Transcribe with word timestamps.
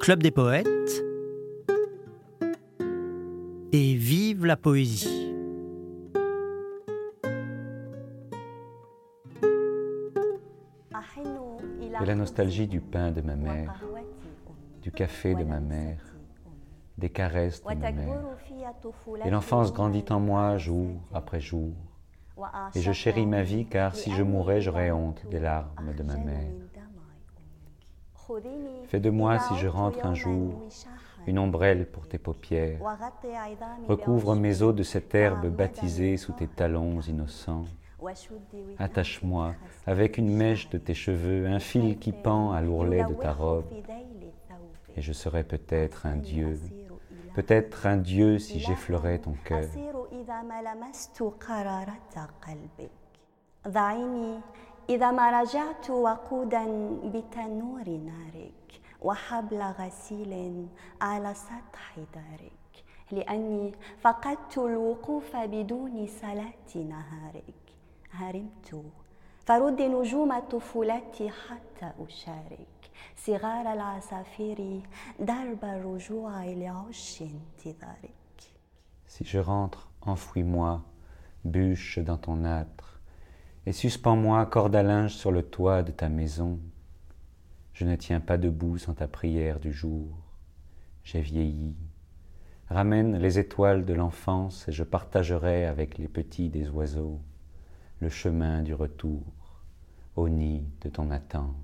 Club 0.00 0.22
des 0.22 0.30
poètes 0.30 1.04
et 3.72 3.94
vive 3.94 4.46
la 4.46 4.56
poésie. 4.56 5.32
Et 12.00 12.04
la 12.04 12.14
nostalgie 12.14 12.66
du 12.68 12.80
pain 12.80 13.10
de 13.10 13.20
ma 13.20 13.36
mère, 13.36 13.82
du 14.82 14.92
café 14.92 15.34
de 15.34 15.44
ma 15.44 15.60
mère, 15.60 16.02
des 16.98 17.10
caresses 17.10 17.62
de 17.62 17.74
ma 17.74 17.90
mère. 17.90 18.20
Et 19.24 19.30
l'enfance 19.30 19.72
grandit 19.72 20.04
en 20.10 20.20
moi 20.20 20.56
jour 20.58 20.90
après 21.12 21.40
jour. 21.40 21.72
Et 22.74 22.80
je 22.80 22.92
chéris 22.92 23.26
ma 23.26 23.42
vie 23.42 23.66
car 23.66 23.94
si 23.94 24.12
je 24.12 24.22
mourais, 24.22 24.60
j'aurais 24.60 24.90
honte 24.90 25.24
des 25.30 25.40
larmes 25.40 25.94
de 25.96 26.02
ma 26.02 26.16
mère. 26.16 26.52
Fais 28.86 29.00
de 29.00 29.10
moi, 29.10 29.38
si 29.38 29.56
je 29.56 29.68
rentre 29.68 30.04
un 30.04 30.14
jour, 30.14 30.68
une 31.26 31.38
ombrelle 31.38 31.86
pour 31.86 32.08
tes 32.08 32.18
paupières. 32.18 32.80
Recouvre 33.88 34.34
mes 34.34 34.62
os 34.62 34.74
de 34.74 34.82
cette 34.82 35.14
herbe 35.14 35.48
baptisée 35.48 36.16
sous 36.16 36.32
tes 36.32 36.48
talons 36.48 37.00
innocents. 37.00 37.64
Attache-moi 38.78 39.54
avec 39.86 40.18
une 40.18 40.28
mèche 40.28 40.68
de 40.70 40.78
tes 40.78 40.94
cheveux, 40.94 41.46
un 41.46 41.58
fil 41.58 41.98
qui 41.98 42.12
pend 42.12 42.52
à 42.52 42.60
l'ourlet 42.60 43.04
de 43.04 43.14
ta 43.14 43.32
robe. 43.32 43.64
Et 44.96 45.02
je 45.02 45.12
serais 45.12 45.44
peut-être 45.44 46.06
un 46.06 46.16
dieu, 46.16 46.58
peut-être 47.36 47.78
un 47.86 47.98
dieu 48.12 48.30
si 48.46 48.56
j'effleurais 48.64 49.18
ton 49.26 49.36
cœur. 49.48 49.68
إذا 54.88 55.10
ما 55.10 55.40
رجعت 55.42 55.90
وقودا 55.90 56.64
بتنور 57.04 57.88
نارك 57.88 58.80
وحبل 59.02 59.62
غسيل 59.62 60.66
على 61.00 61.34
سطح 61.34 61.96
دارك 62.14 62.84
لأني 63.12 63.74
فقدت 64.00 64.58
الوقوف 64.58 65.36
بدون 65.36 66.06
صلاة 66.06 66.72
نهارك. 66.74 67.64
هرمت 68.12 68.84
فرد 69.46 69.82
نجوم 69.82 70.38
طفولتي 70.38 71.30
حتى 71.30 71.92
أشارك. 72.06 72.75
صغار 73.15 73.73
العصافير 73.73 74.81
درب 75.19 75.63
الرجوع 75.63 76.45
لعش 76.45 77.21
انتظارك 77.21 78.11
Si 79.07 79.25
je 79.25 79.39
rentre, 79.39 79.89
enfouis-moi, 80.01 80.81
bûche 81.43 81.99
dans 81.99 82.17
ton 82.17 82.45
âtre, 82.45 83.01
et 83.65 83.73
suspends-moi 83.73 84.45
corde 84.45 84.75
à 84.75 84.83
linge 84.83 85.13
sur 85.13 85.31
le 85.31 85.43
toit 85.43 85.83
de 85.83 85.91
ta 85.91 86.07
maison. 86.07 86.59
Je 87.73 87.83
ne 87.83 87.97
tiens 87.97 88.21
pas 88.21 88.37
debout 88.37 88.77
sans 88.77 88.93
ta 88.93 89.07
prière 89.07 89.59
du 89.59 89.73
jour. 89.73 90.07
J'ai 91.03 91.21
vieilli. 91.21 91.75
Ramène 92.69 93.17
les 93.17 93.37
étoiles 93.37 93.85
de 93.85 93.93
l'enfance 93.93 94.67
et 94.69 94.71
je 94.71 94.83
partagerai 94.83 95.65
avec 95.65 95.97
les 95.97 96.07
petits 96.07 96.49
des 96.49 96.69
oiseaux 96.69 97.19
le 98.01 98.09
chemin 98.09 98.63
du 98.63 98.73
retour 98.73 99.21
au 100.15 100.27
nid 100.27 100.65
de 100.81 100.89
ton 100.89 101.11
attente. 101.11 101.55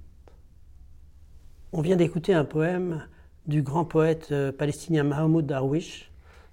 On 1.75 1.81
vient 1.81 1.97
d'écouter 1.97 2.35
un 2.35 2.45
poème 2.45 3.07
du 3.47 3.63
grand 3.63 3.87
poète 3.87 4.29
euh, 4.31 4.53
palestinien 4.53 5.05
Mahmoud 5.05 5.47
Darwish, 5.47 6.11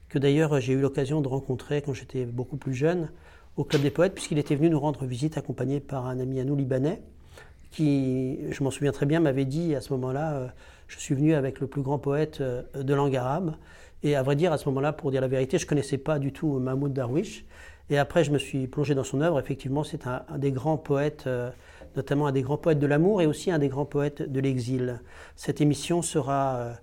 que 0.07 0.17
d'ailleurs 0.17 0.61
j'ai 0.61 0.71
eu 0.71 0.79
l'occasion 0.79 1.19
de 1.19 1.27
rencontrer 1.27 1.81
quand 1.81 1.93
j'étais 1.93 2.23
beaucoup 2.25 2.55
plus 2.55 2.73
jeune 2.73 3.09
au 3.57 3.65
Club 3.65 3.81
des 3.81 3.91
Poètes, 3.91 4.13
puisqu'il 4.13 4.37
était 4.37 4.55
venu 4.55 4.69
nous 4.69 4.79
rendre 4.79 5.03
visite 5.03 5.37
accompagné 5.37 5.81
par 5.81 6.05
un 6.05 6.21
ami 6.21 6.39
à 6.39 6.45
nous 6.45 6.55
libanais, 6.55 7.01
qui, 7.69 8.39
je 8.49 8.63
m'en 8.63 8.71
souviens 8.71 8.93
très 8.93 9.05
bien, 9.05 9.19
m'avait 9.19 9.43
dit 9.43 9.75
à 9.75 9.81
ce 9.81 9.91
moment-là, 9.91 10.35
euh, 10.35 10.47
je 10.87 10.97
suis 10.97 11.15
venu 11.15 11.33
avec 11.33 11.59
le 11.59 11.67
plus 11.67 11.81
grand 11.81 11.99
poète 11.99 12.39
euh, 12.39 12.63
de 12.73 12.93
langue 12.93 13.17
arabe. 13.17 13.55
Et 14.03 14.15
à 14.15 14.23
vrai 14.23 14.37
dire, 14.37 14.53
à 14.53 14.57
ce 14.57 14.69
moment-là, 14.69 14.93
pour 14.93 15.11
dire 15.11 15.19
la 15.19 15.27
vérité, 15.27 15.57
je 15.57 15.65
ne 15.65 15.69
connaissais 15.69 15.97
pas 15.97 16.17
du 16.19 16.31
tout 16.31 16.59
Mahmoud 16.59 16.93
Darwish. 16.93 17.43
Et 17.89 17.97
après, 17.97 18.23
je 18.23 18.31
me 18.31 18.37
suis 18.37 18.67
plongé 18.67 18.95
dans 18.95 19.03
son 19.03 19.21
œuvre. 19.21 19.39
Effectivement, 19.39 19.83
c'est 19.83 20.05
un, 20.05 20.23
des 20.37 20.51
grands 20.51 20.77
poètes, 20.77 21.25
euh, 21.27 21.49
notamment 21.95 22.27
un 22.27 22.31
des 22.31 22.41
grands 22.41 22.57
poètes 22.57 22.79
de 22.79 22.87
l'amour 22.87 23.21
et 23.21 23.25
aussi 23.25 23.51
un 23.51 23.59
des 23.59 23.69
grands 23.69 23.85
poètes 23.85 24.21
de 24.21 24.39
l'exil. 24.39 25.01
Cette 25.35 25.61
émission 25.61 26.01
sera 26.01 26.77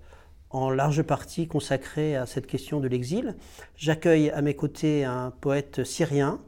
en 0.49 0.69
large 0.69 1.03
partie 1.03 1.47
consacrée 1.47 2.15
à 2.15 2.25
cette 2.25 2.47
question 2.47 2.79
de 2.79 2.87
l'exil. 2.87 3.35
J'accueille 3.75 4.29
à 4.29 4.41
mes 4.41 4.55
côtés 4.55 5.03
un 5.03 5.31
poète 5.31 5.83
syrien, 5.83 6.39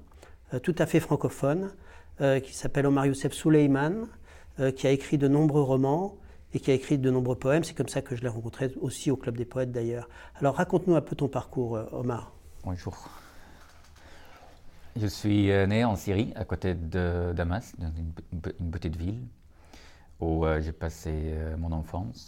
euh, 0.54 0.60
tout 0.60 0.76
à 0.78 0.86
fait 0.86 1.00
francophone, 1.00 1.72
euh, 2.22 2.40
qui 2.40 2.54
s'appelle 2.54 2.86
Omar 2.86 3.06
Youssef 3.06 3.34
Souleyman, 3.34 4.08
euh, 4.60 4.72
qui 4.72 4.88
a 4.88 4.92
écrit 4.92 5.18
de 5.18 5.28
nombreux 5.28 5.62
romans 5.62 6.18
et 6.54 6.60
qui 6.60 6.72
a 6.72 6.74
écrit 6.74 6.98
de 6.98 7.12
nombreux 7.12 7.36
poèmes. 7.36 7.64
C'est 7.64 7.76
comme 7.76 7.90
ça 7.90 8.02
que 8.02 8.16
je 8.16 8.22
l'ai 8.22 8.30
rencontré 8.30 8.72
aussi 8.82 9.12
au 9.12 9.18
Club 9.18 9.38
des 9.38 9.46
Poètes 9.46 9.72
d'ailleurs. 9.72 10.10
Alors 10.36 10.56
raconte-nous 10.56 10.96
un 10.96 11.02
peu 11.02 11.16
ton 11.16 11.28
parcours, 11.28 11.80
Omar. 11.92 12.34
Bonjour. 12.64 13.29
Je 14.96 15.08
suis 15.08 15.48
né 15.68 15.86
en 15.86 15.96
Syrie, 15.96 16.34
à 16.36 16.46
côté 16.46 16.74
de 16.74 17.34
Damas, 17.36 17.74
dans 17.78 17.92
une, 17.96 18.72
petite 18.72 18.96
ville 18.96 19.28
où 20.20 20.46
j'ai 20.60 20.74
passé 20.74 21.36
mon 21.58 21.72
enfance. 21.72 22.28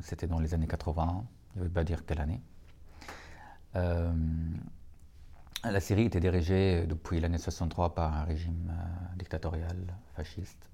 C'était 0.00 0.26
dans 0.26 0.40
les 0.40 0.54
années 0.54 0.66
80, 0.66 1.24
je 1.54 1.60
ne 1.60 1.64
vais 1.64 1.70
pas 1.70 1.84
dire 1.84 2.04
quelle 2.04 2.20
année. 2.20 2.40
La 5.64 5.78
Syrie 5.80 6.04
était 6.04 6.20
dirigée 6.20 6.86
depuis 6.86 7.20
l'année 7.20 7.36
63 7.36 7.94
par 7.94 8.16
un 8.16 8.24
régime 8.24 8.70
euh, 8.70 9.16
dictatorial 9.16 9.76
fasciste. 10.14 10.70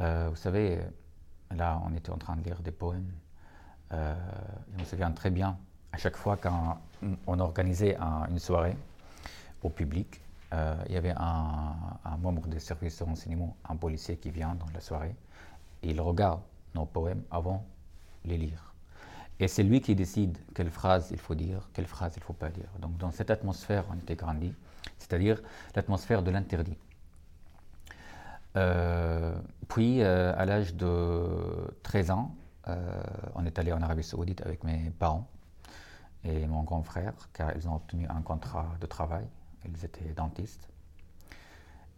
Euh, 0.00 0.26
vous 0.28 0.36
savez, 0.36 0.80
là, 1.52 1.80
on 1.86 1.94
était 1.94 2.10
en 2.10 2.18
train 2.18 2.34
de 2.34 2.42
lire 2.42 2.60
des 2.62 2.72
poèmes. 2.72 3.12
Euh, 3.92 4.14
je 4.72 4.80
me 4.80 4.84
souviens 4.84 5.12
très 5.12 5.30
bien, 5.30 5.56
à 5.92 5.98
chaque 5.98 6.16
fois 6.16 6.36
quand 6.36 6.78
on 7.26 7.38
organisait 7.40 7.96
une 8.30 8.38
soirée 8.38 8.76
au 9.62 9.68
public, 9.68 10.20
il 10.52 10.94
y 10.94 10.96
avait 10.96 11.14
un, 11.16 11.74
membre 12.20 12.46
des 12.46 12.60
services 12.60 12.98
de 12.98 13.04
renseignement, 13.04 13.56
un 13.68 13.76
policier 13.76 14.16
qui 14.16 14.30
vient 14.30 14.54
dans 14.54 14.66
la 14.74 14.80
soirée, 14.80 15.14
il 15.82 16.00
regarde 16.00 16.40
nos 16.74 16.86
poèmes 16.86 17.22
avant 17.30 17.64
de 18.24 18.30
les 18.30 18.38
lire. 18.38 18.72
Et 19.40 19.48
c'est 19.48 19.62
lui 19.62 19.80
qui 19.80 19.94
décide 19.94 20.38
quelle 20.54 20.70
phrase 20.70 21.10
il 21.10 21.18
faut 21.18 21.34
dire, 21.34 21.68
quelle 21.72 21.86
phrase 21.86 22.12
il 22.16 22.20
ne 22.20 22.24
faut 22.24 22.32
pas 22.32 22.50
dire. 22.50 22.68
Donc 22.80 22.96
dans 22.98 23.10
cette 23.10 23.30
atmosphère, 23.30 23.84
on 23.90 23.98
était 23.98 24.14
grandi, 24.14 24.54
c'est-à-dire 24.98 25.42
l'atmosphère 25.74 26.22
de 26.22 26.30
l'interdit. 26.30 26.76
Euh, 28.56 29.34
puis, 29.68 30.02
euh, 30.02 30.34
à 30.36 30.44
l'âge 30.44 30.74
de 30.74 31.24
13 31.82 32.10
ans, 32.10 32.34
euh, 32.68 33.02
on 33.34 33.44
est 33.46 33.58
allé 33.58 33.72
en 33.72 33.82
Arabie 33.82 34.02
Saoudite 34.02 34.42
avec 34.42 34.62
mes 34.64 34.90
parents 34.98 35.26
et 36.24 36.46
mon 36.46 36.62
grand 36.62 36.82
frère, 36.82 37.14
car 37.32 37.56
ils 37.56 37.68
ont 37.68 37.76
obtenu 37.76 38.06
un 38.08 38.22
contrat 38.22 38.68
de 38.80 38.86
travail. 38.86 39.26
Ils 39.64 39.84
étaient 39.84 40.12
dentistes. 40.14 40.68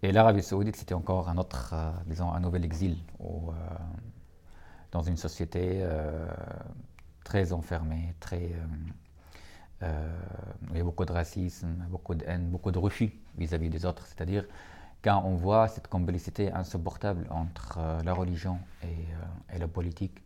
Et 0.02 0.12
l'Arabie 0.12 0.42
Saoudite, 0.42 0.76
c'était 0.76 0.94
encore 0.94 1.28
un 1.28 1.38
autre, 1.38 1.74
disons, 2.06 2.30
un 2.32 2.40
nouvel 2.40 2.64
exil 2.64 2.98
dans 4.92 5.02
une 5.02 5.16
société 5.16 5.82
très 7.24 7.52
enfermé, 7.52 8.14
très. 8.20 8.52
Euh, 8.52 8.66
euh, 9.82 10.20
il 10.70 10.76
y 10.76 10.80
a 10.80 10.84
beaucoup 10.84 11.04
de 11.04 11.12
racisme, 11.12 11.74
beaucoup 11.90 12.14
de 12.14 12.24
haine, 12.26 12.48
beaucoup 12.48 12.70
de 12.70 12.78
refus 12.78 13.12
vis-à-vis 13.36 13.70
des 13.70 13.84
autres. 13.84 14.06
C'est-à-dire, 14.06 14.44
quand 15.02 15.22
on 15.24 15.34
voit 15.34 15.66
cette 15.68 15.88
complicité 15.88 16.52
insupportable 16.52 17.26
entre 17.30 17.78
euh, 17.78 18.02
la 18.02 18.14
religion 18.14 18.58
et, 18.82 19.58
la 19.58 19.68
politique, 19.68 20.22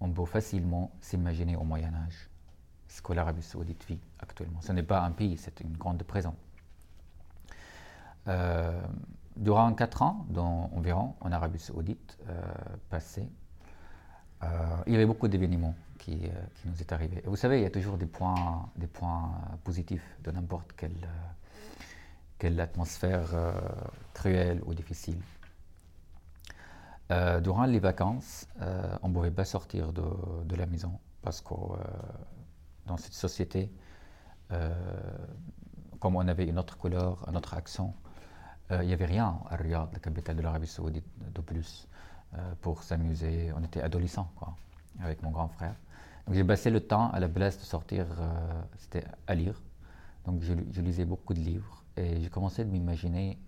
on 0.00 0.10
peut 0.10 0.24
facilement 0.24 0.90
s'imaginer 1.00 1.56
au 1.56 1.64
Moyen-Âge 1.64 2.30
ce 2.88 3.02
que 3.02 3.12
l'Arabie 3.12 3.42
Saoudite 3.42 3.84
vit 3.86 4.00
actuellement. 4.18 4.60
Ce 4.62 4.72
n'est 4.72 4.82
pas 4.82 5.02
un 5.02 5.12
pays, 5.12 5.36
c'est 5.36 5.60
une 5.60 5.76
grande 5.76 6.02
prison. 6.02 6.34
durant 9.36 9.72
quatre 9.74 10.02
ans, 10.02 10.26
environ, 10.74 11.14
en 11.20 11.32
Arabie 11.32 11.58
Saoudite, 11.58 12.18
passé, 12.90 13.28
il 14.86 14.92
y 14.92 14.96
avait 14.96 15.06
beaucoup 15.06 15.28
d'événements 15.28 15.74
euh, 16.08 16.12
qui, 16.62 16.68
nous 16.68 16.80
est 16.80 16.92
arrivé. 16.92 17.22
Et 17.24 17.28
vous 17.28 17.36
savez, 17.36 17.58
il 17.58 17.62
y 17.62 17.66
a 17.66 17.70
toujours 17.70 17.96
des 17.96 18.06
points, 18.06 18.70
des 18.76 18.86
points 18.86 19.32
positifs 19.64 20.16
de 20.22 20.30
n'importe 20.30 20.72
quelle, 20.76 20.92
euh, 21.02 21.82
quelle 22.38 22.60
atmosphère 22.60 23.28
euh, 23.34 23.52
cruelle 24.14 24.60
ou 24.66 24.74
difficile. 24.74 25.18
durant 27.42 27.66
les 27.66 27.80
vacances, 27.80 28.48
on 29.02 29.08
ne 29.08 29.14
pouvait 29.14 29.30
pas 29.30 29.44
sortir 29.44 29.92
de, 29.92 30.02
de 30.44 30.56
la 30.56 30.66
maison 30.66 30.98
parce 31.22 31.40
que 31.40 31.54
dans 32.86 32.96
cette 32.96 33.14
société, 33.14 33.70
comme 35.98 36.16
on 36.16 36.28
avait 36.28 36.46
une 36.46 36.58
autre 36.58 36.76
couleur, 36.78 37.28
un 37.28 37.34
autre 37.34 37.54
accent, 37.54 37.94
il 38.70 38.86
n'y 38.86 38.92
avait 38.92 39.06
rien 39.06 39.38
à 39.50 39.56
Riyad, 39.56 39.88
la 39.92 39.98
capitale 39.98 40.36
de 40.36 40.42
l'Arabie 40.42 40.66
Saoudite, 40.66 41.04
de 41.34 41.40
plus 41.40 41.88
pour 42.60 42.82
s'amuser. 42.82 43.52
On 43.56 43.64
était 43.64 43.82
adolescents, 43.82 44.30
quoi, 44.36 44.54
avec 45.00 45.22
mon 45.22 45.30
grand 45.30 45.48
frère 45.48 45.74
j'ai 46.32 46.44
passé 46.44 46.70
le 46.70 46.80
temps 46.80 47.10
à 47.10 47.20
la 47.20 47.28
place 47.28 47.58
de 47.58 47.64
sortir, 47.64 48.06
euh, 48.18 48.62
c'était 48.78 49.04
à 49.26 49.34
lire. 49.34 49.60
Donc 50.24 50.42
je, 50.42 50.80
lisais 50.80 51.04
beaucoup 51.04 51.34
de 51.34 51.40
livres 51.40 51.84
et 51.96 52.20
j'ai 52.20 52.28
commencé 52.28 52.64
de 52.64 52.70
m'imaginer 52.70 53.38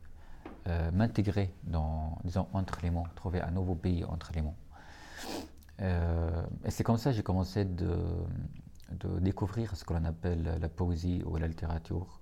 euh, 0.69 0.90
m'intégrer 0.93 1.52
dans, 1.64 2.19
disons, 2.25 2.46
entre 2.52 2.79
les 2.82 2.90
mots, 2.90 3.06
trouver 3.17 3.40
un 3.40 3.50
nouveau 3.50 3.75
pays 3.75 4.05
entre 4.05 4.32
les 4.32 4.43
mots. 4.43 4.55
Euh, 5.81 6.43
et 6.64 6.70
c'est 6.70 6.85
comme 6.85 6.99
ça 6.99 7.11
que 7.11 7.17
j'ai 7.17 7.23
commencé 7.23 7.64
de, 7.64 7.96
de, 8.93 9.19
découvrir 9.20 9.76
ce 9.76 9.85
que 9.85 9.93
l'on 9.94 10.05
appelle 10.05 10.58
la 10.61 10.69
poésie 10.69 11.23
ou 11.25 11.37
la 11.37 11.49
littérature, 11.49 12.20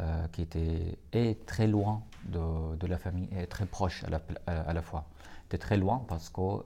euh, 0.00 0.26
qui 0.28 0.42
était 0.42 0.98
est 1.12 1.46
très 1.46 1.66
loin 1.66 2.02
de, 2.24 2.76
de, 2.76 2.86
la 2.86 2.98
famille 2.98 3.28
et 3.36 3.46
très 3.46 3.66
proche 3.66 4.04
à 4.04 4.10
la, 4.10 4.20
à, 4.46 4.72
la 4.72 4.82
fois. 4.82 5.06
C'était 5.44 5.58
très 5.58 5.76
loin 5.76 6.04
parce 6.08 6.30
que 6.30 6.64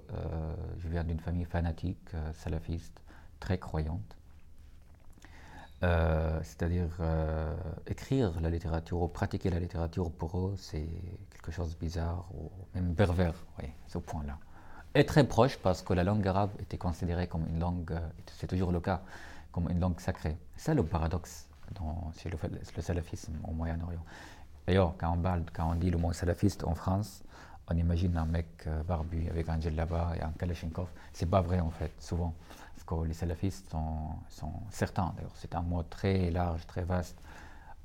je 0.78 0.88
viens 0.88 1.02
d'une 1.02 1.19
famille 1.19 1.44
fanatique, 1.44 2.11
salafiste, 2.34 3.02
très 3.40 3.58
croyante. 3.58 4.17
Euh, 5.82 6.40
c'est-à-dire 6.43 6.88
euh, 7.00 7.55
écrire 7.87 8.40
la 8.40 8.49
littérature 8.49 9.02
ou 9.02 9.08
pratiquer 9.08 9.50
la 9.50 9.61
littérature 9.61 10.11
pour 10.11 10.38
eux, 10.38 10.55
c'est 10.56 10.88
quelque 11.31 11.52
chose 11.52 11.75
de 11.75 11.78
bizarre 11.78 12.26
ou 12.34 12.50
même 12.75 12.94
pervers, 12.94 13.34
oui, 13.61 13.69
ce 13.87 13.99
point-là. 13.99 14.38
Et 14.98 15.04
très 15.04 15.25
proche 15.25 15.58
parce 15.58 15.82
que 15.82 15.93
la 15.93 16.04
langue 16.04 16.26
arabe 16.26 16.52
était 16.58 16.78
considérée 16.78 17.26
comme 17.26 17.44
une 17.50 17.60
langue, 17.60 17.93
euh, 17.93 18.00
c'est 18.38 18.46
toujours 18.46 18.72
le 18.72 18.81
cas, 18.81 19.02
comme 19.52 19.69
une 19.69 19.78
langue 19.78 20.00
sacrée. 20.00 20.38
C'est 20.56 20.64
ça 20.69 20.75
le 20.75 20.84
paradoxe 20.84 21.48
dans, 21.75 22.10
le, 22.25 22.81
salafisme 22.81 23.34
au 23.46 23.52
Moyen-Orient. 23.52 24.02
D'ailleurs, 24.66 24.94
quand 24.96 25.12
on 25.12 25.19
parle, 25.20 25.43
quand 25.52 25.70
on 25.70 25.75
dit 25.75 25.90
le 25.90 25.98
mot 25.98 26.14
salafiste 26.14 26.64
en 26.64 26.75
France, 26.75 27.22
on 27.69 27.76
imagine 27.76 28.16
un 28.16 28.25
mec 28.25 28.66
barbu 28.88 29.28
avec 29.28 29.46
un 29.50 29.60
djellaba 29.60 30.14
et 30.16 30.22
un 30.22 30.32
kalachnikov. 30.38 30.88
C'est 31.12 31.28
pas 31.28 31.42
vrai 31.42 31.60
en 31.60 31.70
fait, 31.70 31.92
souvent 32.00 32.32
que 32.87 32.94
les 33.04 33.12
salafistes 33.12 33.70
sont, 33.70 34.52
certains, 34.70 35.12
d'ailleurs, 35.16 35.34
c'est 35.34 35.54
un 35.54 35.62
mot 35.62 35.82
très 35.82 36.31
large, 36.31 36.66
très 36.66 36.84
vaste. 36.84 37.19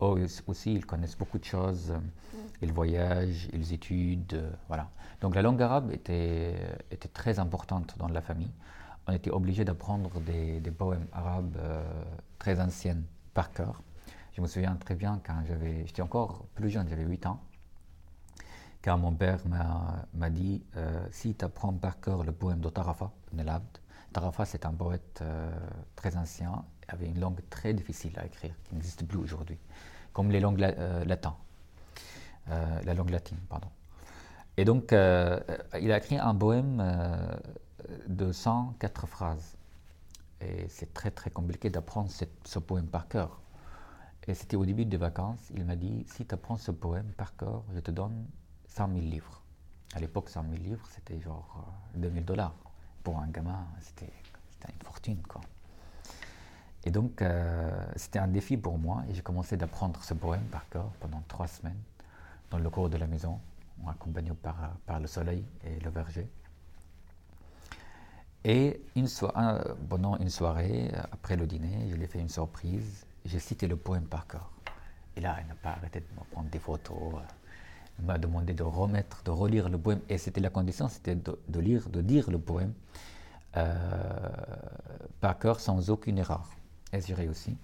Eux 0.01 0.25
aussi, 0.47 0.73
ils 0.73 0.85
connaissent 0.85 1.17
beaucoup 1.17 1.37
de 1.37 1.43
choses, 1.45 1.91
mm. 1.91 2.37
ils 2.63 2.73
voyagent, 2.73 3.47
ils 3.53 3.73
étudient, 3.73 4.25
euh, 4.33 4.51
voilà. 4.67 4.89
Donc 5.21 5.35
la 5.35 5.41
langue 5.41 5.61
arabe 5.61 5.91
était, 5.91 6.55
était 6.89 7.09
très 7.09 7.39
importante 7.39 7.95
dans 7.97 8.07
la 8.07 8.21
famille. 8.21 8.51
On 9.07 9.13
était 9.13 9.31
obligé 9.31 9.65
d'apprendre 9.65 10.09
des, 10.21 10.59
poèmes 10.71 11.07
arabes 11.11 11.57
euh, 11.59 11.83
très 12.39 12.59
anciens 12.59 13.01
par 13.33 13.51
cœur. 13.51 13.81
Je 14.33 14.41
me 14.41 14.47
souviens 14.47 14.75
très 14.75 14.95
bien 14.95 15.21
quand 15.25 15.43
j'avais, 15.47 15.85
j'étais 15.85 16.01
encore 16.01 16.45
plus 16.55 16.69
jeune, 16.69 16.87
j'avais 16.87 17.03
8 17.03 17.25
ans, 17.25 17.41
quand 18.83 18.97
mon 18.97 19.13
père 19.13 19.39
m'a 20.13 20.29
dit 20.29 20.63
euh, 20.75 21.05
si 21.11 21.35
tu 21.35 21.45
apprends 21.45 21.73
par 21.73 21.99
cœur 21.99 22.23
le 22.23 22.31
poème 22.31 22.61
de 22.61 22.69
Tarafa, 22.69 23.11
Nelabd, 23.33 23.77
Tarafa, 24.13 24.45
c'est 24.45 24.65
un 24.65 24.73
poète 24.73 25.19
euh, 25.21 25.51
très 25.95 26.17
ancien, 26.17 26.65
avait 26.87 27.07
une 27.07 27.19
langue 27.19 27.39
très 27.49 27.73
difficile 27.73 28.17
à 28.17 28.25
écrire, 28.25 28.53
qui 28.63 28.75
n'existe 28.75 29.05
plus 29.05 29.19
aujourd'hui, 29.19 29.57
comme 30.13 30.31
les 30.31 30.39
langues 30.39 30.61
euh, 30.61 31.03
latines, 31.05 31.31
euh, 32.49 32.81
la 32.83 32.93
langue 32.93 33.09
latine, 33.09 33.37
pardon. 33.49 33.67
Et 34.57 34.65
donc, 34.65 34.91
il 34.91 34.97
a 34.97 35.97
écrit 35.97 36.17
un 36.17 36.35
poème 36.35 36.85
de 38.07 38.31
104 38.31 39.07
phrases. 39.07 39.55
Et 40.41 40.67
c'est 40.67 40.93
très 40.93 41.09
très 41.09 41.29
compliqué 41.29 41.69
d'apprendre 41.69 42.09
ce 42.11 42.59
poème 42.59 42.87
par 42.87 43.07
cœur. 43.07 43.41
Et 44.27 44.35
c'était 44.35 44.57
au 44.57 44.65
début 44.65 44.85
des 44.85 44.97
vacances, 44.97 45.39
il 45.55 45.65
m'a 45.65 45.75
dit, 45.75 46.05
si 46.07 46.25
tu 46.25 46.35
apprends 46.35 46.57
ce 46.57 46.71
poème 46.71 47.11
par 47.17 47.35
cœur, 47.37 47.63
je 47.73 47.79
te 47.79 47.89
donne 47.91 48.27
100 48.67 48.87
000 48.89 48.99
livres. 48.99 49.41
À 49.95 49.99
l'époque, 49.99 50.29
100 50.29 50.43
000 50.43 50.55
livres, 50.63 50.87
c'était 50.91 51.19
genre 51.19 51.65
2000 51.95 52.25
dollars 52.25 52.53
pour 53.03 53.19
un 53.19 53.27
gamin, 53.27 53.65
c'était 53.79 54.11
une 54.67 54.85
fortune. 54.85 55.21
Quoi. 55.27 55.41
Et 56.83 56.91
donc, 56.91 57.21
euh, 57.21 57.69
c'était 57.95 58.19
un 58.19 58.27
défi 58.27 58.57
pour 58.57 58.77
moi 58.77 59.03
et 59.09 59.13
j'ai 59.13 59.21
commencé 59.21 59.55
d'apprendre 59.55 60.03
ce 60.03 60.13
poème 60.13 60.43
par 60.45 60.67
cœur 60.69 60.89
pendant 60.99 61.21
trois 61.27 61.47
semaines 61.47 61.77
dans 62.49 62.57
le 62.57 62.69
cours 62.69 62.89
de 62.89 62.97
la 62.97 63.07
maison, 63.07 63.39
accompagné 63.87 64.31
par, 64.33 64.99
le 64.99 65.07
soleil 65.07 65.43
et 65.63 65.79
le 65.79 65.89
verger. 65.89 66.27
Et 68.43 68.81
une 68.95 69.07
pendant 69.87 70.17
une 70.17 70.29
soirée, 70.29 70.91
après 71.11 71.35
le 71.35 71.45
dîner, 71.45 71.87
je 71.89 71.95
lui 71.95 72.03
ai 72.03 72.07
fait 72.07 72.19
une 72.19 72.29
surprise. 72.29 73.05
J'ai 73.25 73.39
cité 73.39 73.67
le 73.67 73.75
poème 73.75 74.05
par 74.05 74.25
cœur. 74.25 74.49
Et 75.15 75.21
là, 75.21 75.37
elle 75.39 75.47
n'a 75.47 75.55
pas 75.55 75.69
arrêté 75.71 75.99
de 75.99 76.05
me 76.19 76.23
prendre 76.31 76.49
des 76.49 76.57
photos. 76.57 77.21
Elle 77.99 78.05
m'a 78.05 78.17
demandé 78.17 78.53
de 78.53 78.63
remettre, 78.63 79.21
de 79.23 79.29
relire 79.29 79.69
le 79.69 79.77
poème. 79.77 80.01
Et 80.09 80.17
c'était 80.17 80.41
la 80.41 80.49
condition, 80.49 80.89
c'était 80.89 81.15
de, 81.15 81.39
de, 81.47 81.59
lire, 81.59 81.87
de 81.89 82.01
dire 82.01 82.31
le 82.31 82.39
poème 82.39 82.73
euh, 83.57 84.29
par 85.19 85.37
cœur 85.37 85.59
sans 85.59 85.91
aucune 85.91 86.17
erreur. 86.17 86.49
Réussi. 86.93 87.55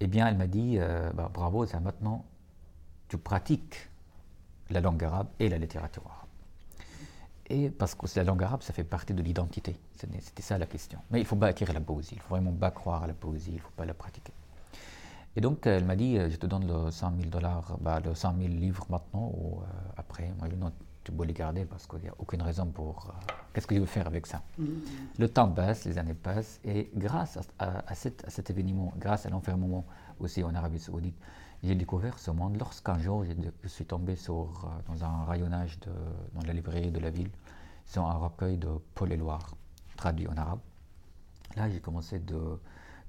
Eh 0.00 0.06
bien, 0.06 0.26
elle 0.26 0.36
m'a 0.36 0.46
dit 0.46 0.76
euh, 0.78 1.10
bah, 1.12 1.30
bravo, 1.32 1.66
maintenant 1.82 2.24
tu 3.08 3.18
pratiques 3.18 3.88
la 4.70 4.80
langue 4.80 5.04
arabe 5.04 5.28
et 5.38 5.48
la 5.48 5.58
littérature 5.58 6.02
arabe. 6.04 6.26
Et 7.48 7.70
parce 7.70 7.94
que 7.94 8.06
la 8.16 8.24
langue 8.24 8.42
arabe, 8.42 8.62
ça 8.62 8.72
fait 8.72 8.82
partie 8.84 9.14
de 9.14 9.22
l'identité. 9.22 9.76
C'était 9.94 10.42
ça 10.42 10.58
la 10.58 10.66
question. 10.66 10.98
Mais 11.10 11.20
il 11.20 11.22
ne 11.22 11.28
faut 11.28 11.36
pas 11.36 11.46
acquérir 11.46 11.74
la 11.74 11.80
poésie, 11.80 12.14
il 12.14 12.16
ne 12.18 12.22
faut 12.22 12.30
vraiment 12.30 12.52
pas 12.52 12.72
croire 12.72 13.04
à 13.04 13.06
la 13.06 13.14
poésie, 13.14 13.52
il 13.52 13.56
ne 13.56 13.60
faut 13.60 13.70
pas 13.76 13.84
la 13.84 13.94
pratiquer. 13.94 14.32
Et 15.36 15.40
donc, 15.40 15.66
elle 15.66 15.84
m'a 15.84 15.94
dit, 15.94 16.18
euh, 16.18 16.28
je 16.30 16.36
te 16.36 16.46
donne 16.46 16.66
le 16.66 16.90
100 16.90 17.12
000 17.18 17.28
dollars, 17.28 17.76
bah, 17.80 18.00
le 18.00 18.14
100 18.14 18.36
000 18.38 18.48
livres 18.48 18.86
maintenant 18.88 19.30
ou 19.36 19.60
après. 20.16 20.32
Moi, 20.38 20.48
je 20.50 20.56
non, 20.56 20.72
tu 21.04 21.12
peux 21.12 21.24
les 21.24 21.32
garder 21.32 21.64
parce 21.64 21.86
qu'il 21.86 22.00
n'y 22.00 22.08
a 22.08 22.14
aucune 22.18 22.42
raison 22.42 22.66
pour. 22.66 23.08
Euh, 23.08 23.32
qu'est-ce 23.52 23.66
que 23.66 23.74
je 23.74 23.80
veux 23.80 23.86
faire 23.86 24.06
avec 24.06 24.26
ça 24.26 24.42
mm-hmm. 24.60 24.66
Le 25.18 25.28
temps 25.28 25.50
passe, 25.50 25.84
les 25.84 25.98
années 25.98 26.14
passent, 26.14 26.60
et 26.64 26.90
grâce 26.94 27.38
à, 27.58 27.94
cet, 27.94 28.50
événement, 28.50 28.92
grâce 28.98 29.26
à 29.26 29.30
l'enfermement 29.30 29.84
aussi 30.18 30.42
en 30.42 30.54
Arabie 30.54 30.78
Saoudite, 30.78 31.16
j'ai 31.62 31.74
découvert 31.74 32.18
ce 32.18 32.30
monde 32.30 32.56
lorsqu'un 32.58 32.98
jour 32.98 33.24
je, 33.24 33.68
suis 33.68 33.86
tombé 33.86 34.16
sur, 34.16 34.34
euh, 34.64 34.92
dans 34.92 35.04
un 35.04 35.24
rayonnage 35.24 35.80
de, 35.80 35.90
dans 36.34 36.46
la 36.46 36.52
librairie 36.52 36.90
de 36.90 37.00
la 37.00 37.10
ville 37.10 37.30
sur 37.86 38.04
un 38.04 38.14
recueil 38.14 38.58
de 38.58 38.68
Paul 38.94 39.12
Éluard, 39.12 39.54
traduit 39.96 40.28
en 40.28 40.36
arabe. 40.36 40.60
Là, 41.56 41.70
j'ai 41.70 41.80
commencé 41.80 42.18
de, 42.18 42.58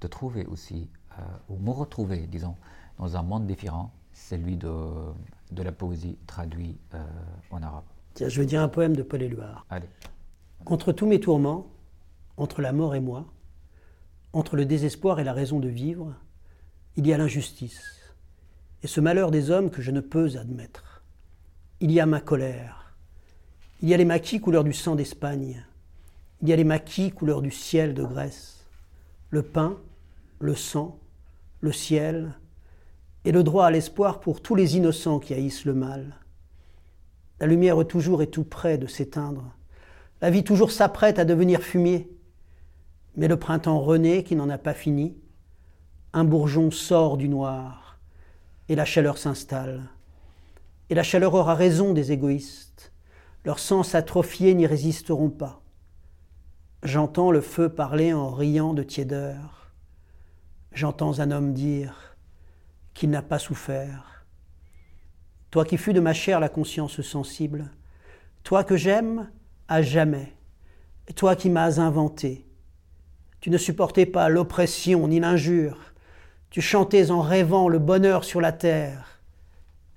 de, 0.00 0.06
trouver 0.06 0.46
aussi, 0.46 0.88
euh, 1.18 1.22
ou 1.48 1.58
me 1.58 1.70
retrouver, 1.70 2.26
disons, 2.26 2.56
dans 2.96 3.16
un 3.16 3.22
monde 3.22 3.46
différent, 3.46 3.92
celui 4.12 4.56
de, 4.56 4.70
de 5.52 5.62
la 5.62 5.72
poésie 5.72 6.18
traduite 6.26 6.94
euh, 6.94 7.04
en 7.50 7.62
arabe. 7.62 7.84
Tiens, 8.14 8.28
je 8.28 8.40
vais 8.40 8.46
dire 8.46 8.60
un 8.60 8.68
poème 8.68 8.96
de 8.96 9.02
Paul 9.02 9.22
Éluard. 9.22 9.66
Allez. 9.70 9.88
Contre 10.64 10.92
tous 10.92 11.06
mes 11.06 11.20
tourments, 11.20 11.66
entre 12.36 12.62
la 12.62 12.72
mort 12.72 12.94
et 12.94 13.00
moi, 13.00 13.26
entre 14.32 14.56
le 14.56 14.66
désespoir 14.66 15.20
et 15.20 15.24
la 15.24 15.32
raison 15.32 15.58
de 15.60 15.68
vivre, 15.68 16.14
il 16.96 17.06
y 17.06 17.12
a 17.12 17.18
l'injustice, 17.18 18.14
et 18.82 18.86
ce 18.86 19.00
malheur 19.00 19.30
des 19.30 19.50
hommes 19.50 19.70
que 19.70 19.82
je 19.82 19.90
ne 19.90 20.00
peux 20.00 20.36
admettre. 20.36 21.02
Il 21.80 21.92
y 21.92 22.00
a 22.00 22.06
ma 22.06 22.20
colère, 22.20 22.94
il 23.82 23.88
y 23.88 23.94
a 23.94 23.96
les 23.96 24.04
maquis 24.04 24.40
couleur 24.40 24.64
du 24.64 24.72
sang 24.72 24.96
d'Espagne, 24.96 25.64
il 26.42 26.48
y 26.48 26.52
a 26.52 26.56
les 26.56 26.64
maquis 26.64 27.10
couleur 27.10 27.40
du 27.42 27.50
ciel 27.50 27.94
de 27.94 28.02
Grèce, 28.02 28.66
le 29.30 29.42
pain, 29.42 29.78
le 30.40 30.54
sang, 30.54 30.98
le 31.60 31.72
ciel, 31.72 32.34
et 33.28 33.30
le 33.30 33.42
droit 33.42 33.66
à 33.66 33.70
l'espoir 33.70 34.20
pour 34.20 34.40
tous 34.40 34.54
les 34.54 34.78
innocents 34.78 35.18
qui 35.18 35.34
haïssent 35.34 35.66
le 35.66 35.74
mal. 35.74 36.16
La 37.40 37.46
lumière 37.46 37.86
toujours 37.86 38.22
est 38.22 38.28
tout 38.28 38.42
près 38.42 38.78
de 38.78 38.86
s'éteindre. 38.86 39.54
La 40.22 40.30
vie 40.30 40.44
toujours 40.44 40.70
s'apprête 40.70 41.18
à 41.18 41.26
devenir 41.26 41.60
fumier. 41.60 42.10
Mais 43.16 43.28
le 43.28 43.38
printemps 43.38 43.80
renaît 43.80 44.22
qui 44.22 44.34
n'en 44.34 44.48
a 44.48 44.56
pas 44.56 44.72
fini. 44.72 45.14
Un 46.14 46.24
bourgeon 46.24 46.70
sort 46.70 47.18
du 47.18 47.28
noir 47.28 47.98
et 48.70 48.74
la 48.74 48.86
chaleur 48.86 49.18
s'installe. 49.18 49.82
Et 50.88 50.94
la 50.94 51.02
chaleur 51.02 51.34
aura 51.34 51.54
raison 51.54 51.92
des 51.92 52.12
égoïstes. 52.12 52.92
Leurs 53.44 53.58
sens 53.58 53.94
atrophiés 53.94 54.54
n'y 54.54 54.66
résisteront 54.66 55.28
pas. 55.28 55.60
J'entends 56.82 57.30
le 57.30 57.42
feu 57.42 57.68
parler 57.68 58.14
en 58.14 58.30
riant 58.30 58.72
de 58.72 58.82
tiédeur. 58.82 59.70
J'entends 60.72 61.20
un 61.20 61.30
homme 61.30 61.52
dire 61.52 62.07
qu'il 62.98 63.10
n'a 63.10 63.22
pas 63.22 63.38
souffert. 63.38 64.26
Toi 65.52 65.64
qui 65.64 65.76
fus 65.78 65.92
de 65.92 66.00
ma 66.00 66.12
chair 66.12 66.40
la 66.40 66.48
conscience 66.48 67.00
sensible, 67.00 67.70
toi 68.42 68.64
que 68.64 68.76
j'aime 68.76 69.30
à 69.68 69.82
jamais, 69.82 70.34
et 71.06 71.12
toi 71.12 71.36
qui 71.36 71.48
m'as 71.48 71.78
inventé. 71.78 72.44
Tu 73.40 73.50
ne 73.50 73.56
supportais 73.56 74.04
pas 74.04 74.28
l'oppression 74.28 75.06
ni 75.06 75.20
l'injure, 75.20 75.78
tu 76.50 76.60
chantais 76.60 77.12
en 77.12 77.20
rêvant 77.20 77.68
le 77.68 77.78
bonheur 77.78 78.24
sur 78.24 78.40
la 78.40 78.50
terre, 78.50 79.20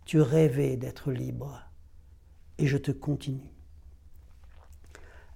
tu 0.05 0.21
rêvais 0.21 0.77
d'être 0.77 1.11
libre, 1.11 1.59
et 2.59 2.67
je 2.67 2.77
te 2.77 2.91
continue. 2.91 3.51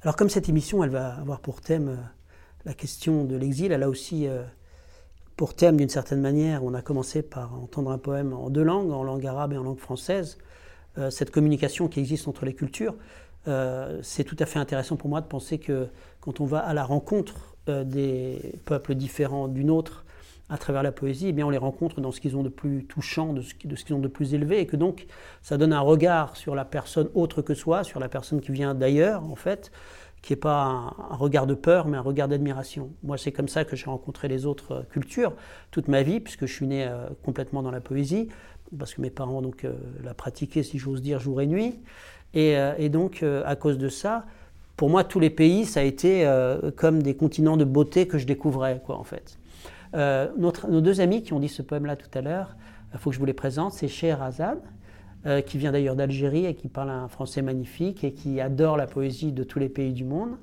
Alors 0.04 0.16
comme 0.16 0.30
cette 0.30 0.50
émission, 0.50 0.84
elle 0.84 0.92
va 0.92 1.16
avoir 1.16 1.40
pour 1.40 1.62
thème 1.62 1.90
euh, 1.90 1.98
la 2.64 2.76
question 2.76 3.24
de 3.24 3.36
l'exil, 3.36 3.72
elle 3.72 3.82
a 3.82 3.90
aussi 3.90 4.28
euh, 4.28 4.44
pour 5.36 5.54
thème 5.54 5.78
d'une 5.78 5.90
certaine 5.90 6.22
manière. 6.22 6.64
On 6.64 6.74
a 6.74 6.82
commencé 6.82 7.22
par 7.22 7.54
entendre 7.54 7.92
un 7.92 7.98
poème 7.98 8.34
en 8.34 8.50
deux 8.50 8.64
langues, 8.64 8.92
en 8.92 9.04
langue 9.04 9.26
arabe 9.26 9.54
et 9.54 9.58
en 9.58 9.64
langue 9.64 9.80
française. 9.80 10.38
Euh, 10.98 11.10
cette 11.10 11.32
communication 11.32 11.88
qui 11.88 12.00
existe 12.00 12.28
entre 12.28 12.46
les 12.46 12.54
cultures, 12.54 12.96
euh, 13.48 14.00
c'est 14.02 14.24
tout 14.24 14.38
à 14.40 14.46
fait 14.46 14.60
intéressant 14.60 14.96
pour 14.96 15.10
moi 15.10 15.22
de 15.22 15.28
penser 15.28 15.60
que 15.60 15.88
quand 16.22 16.40
on 16.40 16.46
va 16.46 16.60
à 16.60 16.74
la 16.74 16.84
rencontre 16.84 17.56
euh, 17.68 17.84
des 17.84 18.54
peuples 18.66 18.96
différents 18.96 19.48
d'une 19.48 19.70
autre, 19.70 20.06
à 20.48 20.60
travers 20.60 20.84
la 20.84 20.92
poésie, 20.92 21.30
eh 21.30 21.32
bien 21.32 21.46
on 21.48 21.50
les 21.50 21.58
rencontre 21.58 22.02
dans 22.02 22.12
ce 22.12 22.22
qu'ils 22.22 22.38
ont 22.38 22.44
de 22.44 22.50
plus 22.50 22.86
touchant, 22.86 23.34
de 23.34 23.42
ce 23.42 23.56
qu'ils 23.56 23.96
ont 23.96 24.00
de 24.00 24.08
plus 24.08 24.36
élevé, 24.36 24.60
et 24.60 24.68
que 24.68 24.76
donc 24.76 25.08
ça 25.42 25.58
donne 25.58 25.74
un 25.74 25.80
regard 25.80 26.38
sur 26.38 26.54
la 26.54 26.66
personne 26.66 27.10
autre 27.16 27.42
que 27.42 27.56
soi, 27.56 27.84
sur 27.84 28.00
la 28.00 28.10
personne 28.10 28.42
qui 28.42 28.52
vient 28.52 28.76
d'ailleurs, 28.76 29.24
en 29.24 29.36
fait, 29.36 29.72
qui 30.26 30.34
n'est 30.34 30.38
pas 30.38 30.92
un, 31.12 31.16
regard 31.16 31.46
de 31.46 31.54
peur, 31.54 31.88
mais 31.88 31.98
un 31.98 32.02
regard 32.02 32.28
d'admiration. 32.28 32.90
Moi, 33.04 33.16
c'est 33.16 33.32
comme 33.32 33.48
ça 33.48 33.64
que 33.64 33.76
j'ai 33.76 33.86
rencontré 33.86 34.28
les 34.28 34.48
autres 34.48 34.72
euh, 34.72 34.82
cultures 34.90 35.34
toute 35.70 35.88
ma 35.88 36.02
vie, 36.02 36.20
puisque 36.20 36.48
je 36.48 36.54
suis 36.54 36.66
né 36.66 36.84
euh, 36.84 37.10
complètement 37.24 37.62
dans 37.62 37.70
la 37.70 37.80
poésie, 37.80 38.30
parce 38.78 38.96
que 38.96 39.02
mes 39.02 39.12
parents 39.12 39.44
donc 39.44 39.66
euh, 39.66 39.74
la 40.04 40.16
pratiquaient, 40.16 40.64
si 40.64 40.80
j'ose 40.80 41.04
dire, 41.04 41.20
jour 41.20 41.42
et 41.42 41.46
nuit. 41.46 41.80
Et, 42.34 42.90
donc, 42.90 43.24
à 43.24 43.56
cause 43.56 43.78
de 43.78 43.88
ça, 43.88 44.26
pour 44.76 44.90
moi, 44.90 45.06
tous 45.06 45.22
les 45.22 45.30
pays, 45.30 45.64
ça 45.64 45.80
a 45.80 45.84
été 45.84 46.30
comme 46.76 47.02
des 47.02 47.16
continents 47.16 47.56
de 47.56 47.64
beauté 47.64 48.10
que 48.10 48.18
je 48.18 48.26
découvrais, 48.26 48.82
quoi, 48.86 48.98
en 48.98 49.06
fait. 49.06 49.40
Nos 49.94 50.82
deux 50.82 51.00
amis 51.00 51.24
qui 51.24 51.32
ont 51.32 51.40
dit 51.40 51.48
ce 51.48 51.62
poème-là 51.62 51.96
tout 51.96 52.10
à 52.14 52.20
l'heure, 52.20 52.58
il 52.92 53.00
faut 53.00 53.12
que 53.12 53.14
je 53.14 53.22
vous 53.22 53.26
les 53.26 53.32
présente, 53.32 53.72
c'est 53.72 53.88
Scheherazade, 53.88 54.60
euh, 55.26 55.42
qui 55.42 55.58
vient 55.58 55.72
d'ailleurs 55.72 55.96
d'Algérie 55.96 56.46
et 56.46 56.54
qui 56.54 56.68
parle 56.68 56.92
un 56.92 57.08
français 57.08 57.42
magnifique 57.42 58.04
et 58.04 58.14
qui 58.14 58.40
adore 58.40 58.78
la 58.78 58.86
poésie 58.86 59.32
de 59.32 59.44
tous 59.44 59.58
les 59.58 59.70
pays 59.70 59.92
du 59.92 60.04
monde. 60.04 60.38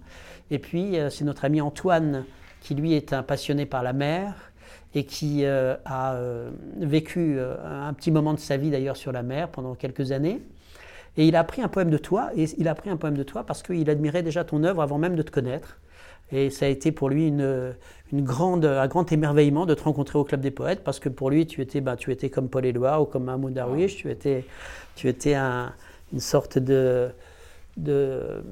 Et 0.50 0.58
puis 0.58 0.98
euh, 0.98 1.08
c'est 1.08 1.24
notre 1.24 1.44
ami 1.44 1.60
Antoine 1.60 2.24
qui 2.60 2.74
lui 2.74 2.94
est 2.94 3.12
un 3.12 3.22
passionné 3.22 3.64
par 3.64 3.82
la 3.82 3.92
mer 3.92 4.52
et 4.94 5.04
qui 5.04 5.44
euh, 5.44 5.76
a 5.84 6.16
vécu 6.78 7.38
un 7.40 7.92
petit 7.94 8.10
moment 8.10 8.34
de 8.34 8.38
sa 8.38 8.56
vie 8.56 8.70
d'ailleurs 8.70 8.96
sur 8.96 9.12
la 9.12 9.22
mer 9.22 9.48
pendant 9.48 9.74
quelques 9.74 10.12
années. 10.12 10.42
Et 11.16 11.26
il 11.28 11.36
a 11.36 11.40
appris 11.40 11.62
un 11.62 11.68
poème 11.68 11.90
de 11.90 11.98
toi, 11.98 12.30
et 12.34 12.46
il 12.56 12.68
a 12.68 12.70
appris 12.72 12.90
un 12.90 12.96
poème 12.96 13.16
de 13.16 13.22
toi 13.22 13.44
parce 13.44 13.62
qu'il 13.62 13.88
admirait 13.90 14.22
déjà 14.22 14.44
ton 14.44 14.64
œuvre 14.64 14.82
avant 14.82 14.98
même 14.98 15.14
de 15.14 15.22
te 15.22 15.30
connaître. 15.30 15.78
Et 16.32 16.50
ça 16.50 16.66
a 16.66 16.68
été 16.68 16.92
pour 16.92 17.10
lui 17.10 17.28
une, 17.28 17.74
une 18.12 18.22
grande, 18.24 18.64
un 18.64 18.86
grand 18.88 19.10
émerveillement 19.12 19.66
de 19.66 19.74
te 19.74 19.82
rencontrer 19.82 20.18
au 20.18 20.24
Club 20.24 20.40
des 20.40 20.50
Poètes, 20.50 20.82
parce 20.82 20.98
que 20.98 21.08
pour 21.08 21.30
lui, 21.30 21.46
tu 21.46 21.60
étais, 21.60 21.80
bah, 21.80 21.96
tu 21.96 22.10
étais 22.10 22.30
comme 22.30 22.48
Paul 22.48 22.64
Éluard 22.64 23.02
ou 23.02 23.04
comme 23.04 23.24
Mahmoud 23.24 23.52
Darwish, 23.52 23.96
tu 23.96 24.10
étais, 24.10 24.44
tu 24.94 25.08
étais 25.08 25.34
un, 25.34 25.74
une 26.12 26.20
sorte 26.20 26.58
de, 27.76 28.44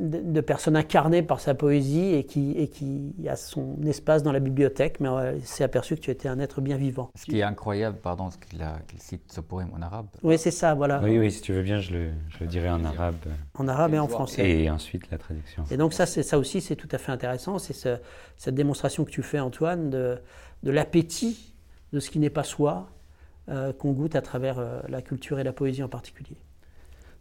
de, 0.00 0.18
de, 0.20 0.40
personne 0.40 0.76
incarnée 0.76 1.22
par 1.22 1.38
sa 1.40 1.54
poésie 1.54 2.14
et 2.14 2.24
qui, 2.24 2.52
et 2.52 2.68
qui 2.68 3.14
a 3.28 3.36
son 3.36 3.76
espace 3.84 4.22
dans 4.22 4.32
la 4.32 4.40
bibliothèque, 4.40 4.98
mais 4.98 5.08
euh, 5.08 5.38
s'est 5.40 5.62
aperçu 5.62 5.94
que 5.94 6.00
tu 6.00 6.10
étais 6.10 6.28
un 6.28 6.40
être 6.40 6.60
bien 6.60 6.76
vivant. 6.76 7.10
Ce 7.14 7.26
qui 7.26 7.38
est 7.38 7.42
incroyable, 7.42 7.98
pardon, 8.02 8.30
ce 8.30 8.38
qu'il 8.38 8.60
cite 8.98 9.30
ce 9.32 9.40
poème 9.40 9.70
en 9.76 9.82
arabe. 9.82 10.06
Oui, 10.22 10.36
c'est 10.36 10.50
ça, 10.50 10.74
voilà. 10.74 11.00
Oui, 11.02 11.18
oui, 11.18 11.30
si 11.30 11.42
tu 11.42 11.52
veux 11.52 11.62
bien, 11.62 11.78
je 11.78 11.92
le, 11.92 12.10
je 12.28 12.38
le 12.40 12.46
dirai 12.46 12.68
en 12.68 12.84
arabe. 12.84 13.14
En 13.54 13.68
arabe 13.68 13.94
et 13.94 13.98
en 13.98 14.08
français. 14.08 14.48
Et 14.48 14.70
ensuite 14.70 15.10
la 15.10 15.18
traduction. 15.18 15.64
Et 15.70 15.76
donc 15.76 15.92
ça, 15.92 16.06
ça 16.06 16.38
aussi, 16.38 16.60
c'est 16.60 16.76
tout 16.76 16.88
à 16.90 16.98
fait 16.98 17.12
intéressant. 17.12 17.58
C'est 17.58 17.72
ce, 17.72 17.96
cette 18.36 18.54
démonstration 18.54 19.04
que 19.04 19.10
tu 19.10 19.22
fais, 19.22 19.38
Antoine, 19.38 19.90
de, 19.90 20.18
de 20.64 20.70
l'appétit 20.70 21.54
de 21.92 22.00
ce 22.00 22.10
qui 22.10 22.18
n'est 22.18 22.30
pas 22.30 22.42
soi, 22.42 22.88
euh, 23.48 23.72
qu'on 23.72 23.92
goûte 23.92 24.16
à 24.16 24.22
travers 24.22 24.58
euh, 24.58 24.80
la 24.88 25.02
culture 25.02 25.38
et 25.38 25.44
la 25.44 25.52
poésie 25.52 25.82
en 25.84 25.88
particulier. 25.88 26.36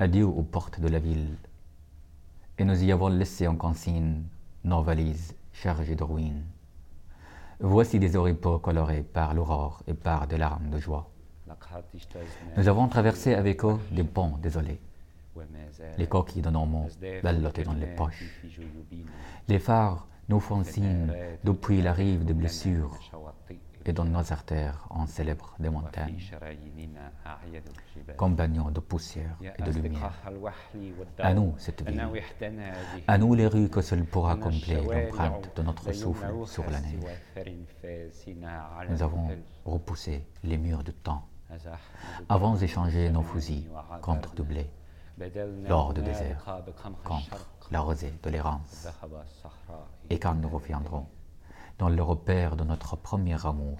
Adieu 0.00 0.26
aux 0.26 0.44
portes 0.44 0.78
de 0.78 0.86
la 0.86 1.00
ville. 1.00 1.34
Et 2.56 2.64
nous 2.64 2.84
y 2.84 2.92
avons 2.92 3.08
laissé 3.08 3.48
en 3.48 3.56
consigne 3.56 4.22
nos 4.62 4.80
valises 4.80 5.34
chargées 5.52 5.96
de 5.96 6.04
ruines. 6.04 6.44
Voici 7.58 7.98
des 7.98 8.14
oripeaux 8.14 8.60
colorés 8.60 9.02
par 9.02 9.34
l'aurore 9.34 9.82
et 9.88 9.94
par 9.94 10.28
des 10.28 10.38
larmes 10.38 10.70
de 10.70 10.78
joie. 10.78 11.10
Nous 12.56 12.68
avons 12.68 12.86
traversé 12.86 13.34
avec 13.34 13.64
eux 13.64 13.76
des 13.90 14.04
ponts 14.04 14.38
désolés. 14.40 14.80
Les 15.96 16.06
coquilles 16.06 16.42
de 16.42 16.50
nos 16.50 16.64
mots 16.64 16.88
ballottées 17.24 17.64
dans 17.64 17.72
les 17.72 17.86
poches. 17.96 18.40
Les 19.48 19.58
phares 19.58 20.06
nous 20.28 20.38
font 20.38 20.62
signe 20.62 21.12
depuis 21.42 21.82
la 21.82 21.92
rive 21.92 22.24
de 22.24 22.34
blessures 22.34 22.96
et 23.88 23.92
dans 23.94 24.04
nos 24.04 24.32
artères 24.32 24.86
on 24.90 25.06
célèbre 25.06 25.54
des 25.58 25.70
montagnes, 25.70 26.20
compagnons 28.16 28.70
de 28.70 28.80
poussière 28.80 29.36
et 29.58 29.62
de 29.62 29.70
lumière. 29.70 30.12
À 31.18 31.32
nous 31.32 31.54
cette 31.56 31.82
ville, 31.88 32.02
à 33.06 33.18
nous 33.18 33.34
les 33.34 33.46
rues 33.46 33.70
que 33.70 33.80
seul 33.80 34.04
pourra 34.04 34.36
combler 34.36 34.82
l'empreinte 34.82 35.56
de 35.56 35.62
notre 35.62 35.92
souffle 35.92 36.26
sur 36.44 36.64
la 36.70 36.80
neige. 36.80 37.00
Nous 38.90 39.02
avons 39.02 39.28
repoussé 39.64 40.24
les 40.44 40.58
murs 40.58 40.84
du 40.84 40.92
temps, 40.92 41.26
avons 42.28 42.56
échangé 42.56 43.10
nos 43.10 43.22
fusils 43.22 43.68
contre 44.02 44.34
du 44.34 44.42
blé, 44.42 44.70
l'or 45.66 45.94
de 45.94 46.02
désert 46.02 46.44
contre 47.04 47.48
la 47.70 47.80
rosée 47.80 48.12
de 48.22 48.30
l'errance. 48.30 48.86
Et 50.10 50.18
quand 50.18 50.34
nous 50.34 50.48
reviendrons, 50.48 51.06
dans 51.78 51.88
le 51.88 52.02
repère 52.02 52.56
de 52.56 52.64
notre 52.64 52.96
premier 52.96 53.46
amour. 53.46 53.78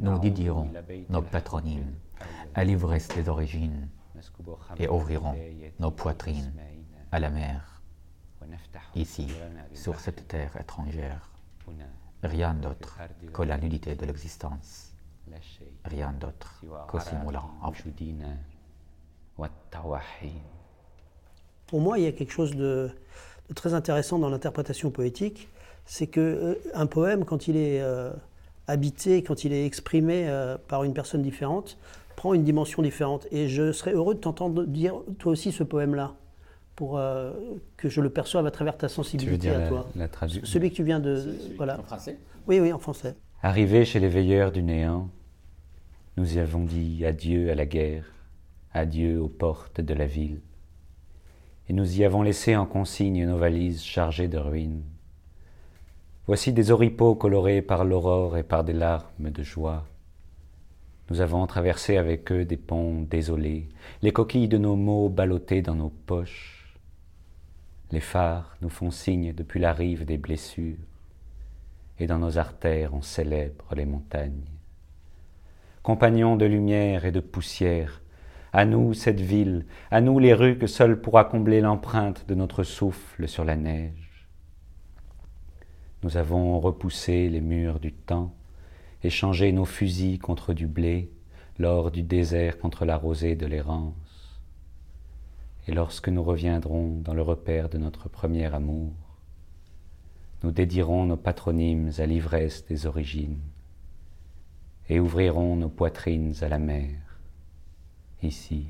Nous 0.00 0.18
dédierons 0.18 0.70
nos 1.08 1.22
patronymes 1.22 1.94
à 2.54 2.64
l'ivresse 2.64 3.08
des 3.08 3.28
origines 3.28 3.88
et 4.78 4.88
ouvrirons 4.88 5.34
nos 5.78 5.90
poitrines 5.90 6.52
à 7.12 7.18
la 7.18 7.30
mer. 7.30 7.82
Ici, 8.94 9.26
sur 9.74 9.98
cette 10.00 10.28
terre 10.28 10.56
étrangère, 10.60 11.30
rien 12.22 12.54
d'autre 12.54 12.98
que 13.32 13.42
la 13.42 13.58
nudité 13.58 13.94
de 13.94 14.04
l'existence, 14.04 14.92
rien 15.84 16.12
d'autre 16.12 16.62
que 16.88 16.98
simulant 17.00 17.50
Pour 21.66 21.80
moi, 21.80 21.98
il 21.98 22.04
y 22.04 22.06
a 22.06 22.12
quelque 22.12 22.32
chose 22.32 22.54
de 22.54 22.90
très 23.54 23.74
intéressant 23.74 24.18
dans 24.18 24.28
l'interprétation 24.28 24.90
poétique, 24.90 25.48
c'est 25.86 26.08
que 26.08 26.20
euh, 26.20 26.54
un 26.74 26.86
poème, 26.86 27.24
quand 27.24 27.48
il 27.48 27.56
est 27.56 27.80
euh, 27.80 28.10
habité, 28.66 29.22
quand 29.22 29.44
il 29.44 29.52
est 29.52 29.64
exprimé 29.64 30.28
euh, 30.28 30.58
par 30.68 30.84
une 30.84 30.92
personne 30.92 31.22
différente, 31.22 31.78
prend 32.16 32.34
une 32.34 32.44
dimension 32.44 32.82
différente. 32.82 33.26
Et 33.30 33.48
je 33.48 33.72
serais 33.72 33.92
heureux 33.92 34.14
de 34.14 34.20
t'entendre 34.20 34.64
dire 34.64 34.94
toi 35.18 35.32
aussi 35.32 35.52
ce 35.52 35.62
poème-là, 35.62 36.14
pour 36.74 37.00
que 37.78 37.88
je 37.88 38.00
le 38.02 38.10
perçoive 38.10 38.44
à 38.44 38.50
travers 38.50 38.76
ta 38.76 38.88
sensibilité 38.88 39.48
à 39.48 39.68
toi. 39.68 39.88
La, 39.96 40.08
traduction. 40.08 40.44
Celui 40.44 40.70
que 40.70 40.76
tu 40.76 40.82
viens 40.82 41.00
de. 41.00 41.34
voilà. 41.56 41.78
En 41.80 41.84
français? 41.84 42.18
Oui, 42.46 42.60
oui, 42.60 42.70
en 42.72 42.78
français. 42.78 43.14
Arrivés 43.42 43.84
chez 43.86 43.98
les 43.98 44.08
veilleurs 44.08 44.52
du 44.52 44.62
néant, 44.62 45.08
nous 46.16 46.36
y 46.36 46.38
avons 46.38 46.64
dit 46.64 47.04
adieu 47.06 47.50
à 47.50 47.54
la 47.54 47.64
guerre, 47.64 48.04
adieu 48.74 49.20
aux 49.20 49.28
portes 49.28 49.80
de 49.80 49.94
la 49.94 50.06
ville. 50.06 50.40
Et 51.68 51.72
nous 51.72 51.98
y 51.98 52.04
avons 52.04 52.22
laissé 52.22 52.56
en 52.56 52.66
consigne 52.66 53.26
nos 53.26 53.38
valises 53.38 53.82
chargées 53.82 54.28
de 54.28 54.38
ruines 54.38 54.82
Voici 56.26 56.52
des 56.52 56.72
oripeaux 56.72 57.14
colorés 57.14 57.62
par 57.62 57.84
l'aurore 57.84 58.36
et 58.36 58.42
par 58.42 58.64
des 58.64 58.72
larmes 58.72 59.30
de 59.30 59.44
joie. 59.44 59.86
Nous 61.08 61.20
avons 61.20 61.46
traversé 61.46 61.98
avec 61.98 62.32
eux 62.32 62.44
des 62.44 62.56
ponts 62.56 63.02
désolés, 63.02 63.68
les 64.02 64.12
coquilles 64.12 64.48
de 64.48 64.58
nos 64.58 64.74
mots 64.74 65.08
ballottées 65.08 65.62
dans 65.62 65.76
nos 65.76 65.90
poches. 65.90 66.76
Les 67.92 68.00
phares 68.00 68.56
nous 68.60 68.70
font 68.70 68.90
signe 68.90 69.32
depuis 69.34 69.60
la 69.60 69.72
rive 69.72 70.04
des 70.04 70.18
blessures, 70.18 70.74
et 72.00 72.08
dans 72.08 72.18
nos 72.18 72.38
artères 72.38 72.92
on 72.92 73.02
célèbre 73.02 73.72
les 73.76 73.86
montagnes. 73.86 74.50
Compagnons 75.84 76.34
de 76.34 76.46
lumière 76.46 77.04
et 77.04 77.12
de 77.12 77.20
poussière, 77.20 78.02
à 78.52 78.64
nous 78.64 78.94
cette 78.94 79.20
ville, 79.20 79.64
à 79.92 80.00
nous 80.00 80.18
les 80.18 80.34
rues 80.34 80.58
que 80.58 80.66
seule 80.66 81.00
pourra 81.00 81.22
combler 81.22 81.60
l'empreinte 81.60 82.26
de 82.26 82.34
notre 82.34 82.64
souffle 82.64 83.28
sur 83.28 83.44
la 83.44 83.54
neige. 83.54 84.05
Nous 86.02 86.16
avons 86.16 86.60
repoussé 86.60 87.28
les 87.28 87.40
murs 87.40 87.80
du 87.80 87.92
temps, 87.92 88.34
échangé 89.02 89.50
nos 89.52 89.64
fusils 89.64 90.18
contre 90.18 90.52
du 90.52 90.66
blé, 90.66 91.10
l'or 91.58 91.90
du 91.90 92.02
désert 92.02 92.58
contre 92.58 92.84
la 92.84 92.96
rosée 92.96 93.34
de 93.34 93.46
l'errance. 93.46 93.94
Et 95.66 95.72
lorsque 95.72 96.08
nous 96.08 96.22
reviendrons 96.22 97.00
dans 97.00 97.14
le 97.14 97.22
repère 97.22 97.68
de 97.68 97.78
notre 97.78 98.08
premier 98.08 98.52
amour, 98.54 98.92
nous 100.42 100.50
dédierons 100.50 101.06
nos 101.06 101.16
patronymes 101.16 101.90
à 101.98 102.06
l'ivresse 102.06 102.66
des 102.66 102.86
origines 102.86 103.40
et 104.88 105.00
ouvrirons 105.00 105.56
nos 105.56 105.70
poitrines 105.70 106.34
à 106.42 106.48
la 106.48 106.58
mer, 106.58 107.00
ici, 108.22 108.66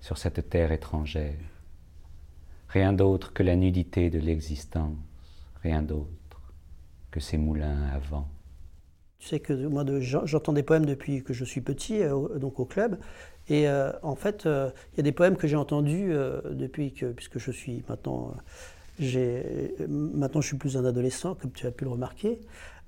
sur 0.00 0.18
cette 0.18 0.50
terre 0.50 0.70
étrangère. 0.70 1.40
Rien 2.68 2.92
d'autre 2.92 3.32
que 3.32 3.42
la 3.42 3.56
nudité 3.56 4.10
de 4.10 4.18
l'existence, 4.18 4.96
rien 5.62 5.82
d'autre 5.82 6.21
que 7.12 7.20
ces 7.20 7.36
moulins 7.38 7.76
à. 7.94 8.00
Tu 9.20 9.28
sais 9.28 9.38
que 9.38 9.52
moi, 9.52 9.84
j'entends 10.00 10.52
des 10.52 10.64
poèmes 10.64 10.84
depuis 10.86 11.22
que 11.22 11.32
je 11.32 11.44
suis 11.44 11.60
petit, 11.60 12.02
euh, 12.02 12.38
donc 12.40 12.58
au 12.58 12.64
club. 12.64 12.98
Et 13.48 13.68
euh, 13.68 13.92
en 14.02 14.16
fait, 14.16 14.46
euh, 14.46 14.70
il 14.92 14.96
y 14.96 15.00
a 15.00 15.02
des 15.04 15.12
poèmes 15.12 15.36
que 15.36 15.46
j'ai 15.46 15.54
entendus 15.54 16.12
depuis 16.50 16.92
que, 16.92 17.06
puisque 17.06 17.38
je 17.38 17.52
suis 17.52 17.84
maintenant, 17.88 18.34
j'ai, 18.98 19.76
maintenant 19.88 20.40
je 20.40 20.48
suis 20.48 20.56
plus 20.56 20.76
un 20.76 20.84
adolescent, 20.84 21.36
comme 21.36 21.52
tu 21.52 21.68
as 21.68 21.70
pu 21.70 21.84
le 21.84 21.90
remarquer. 21.90 22.40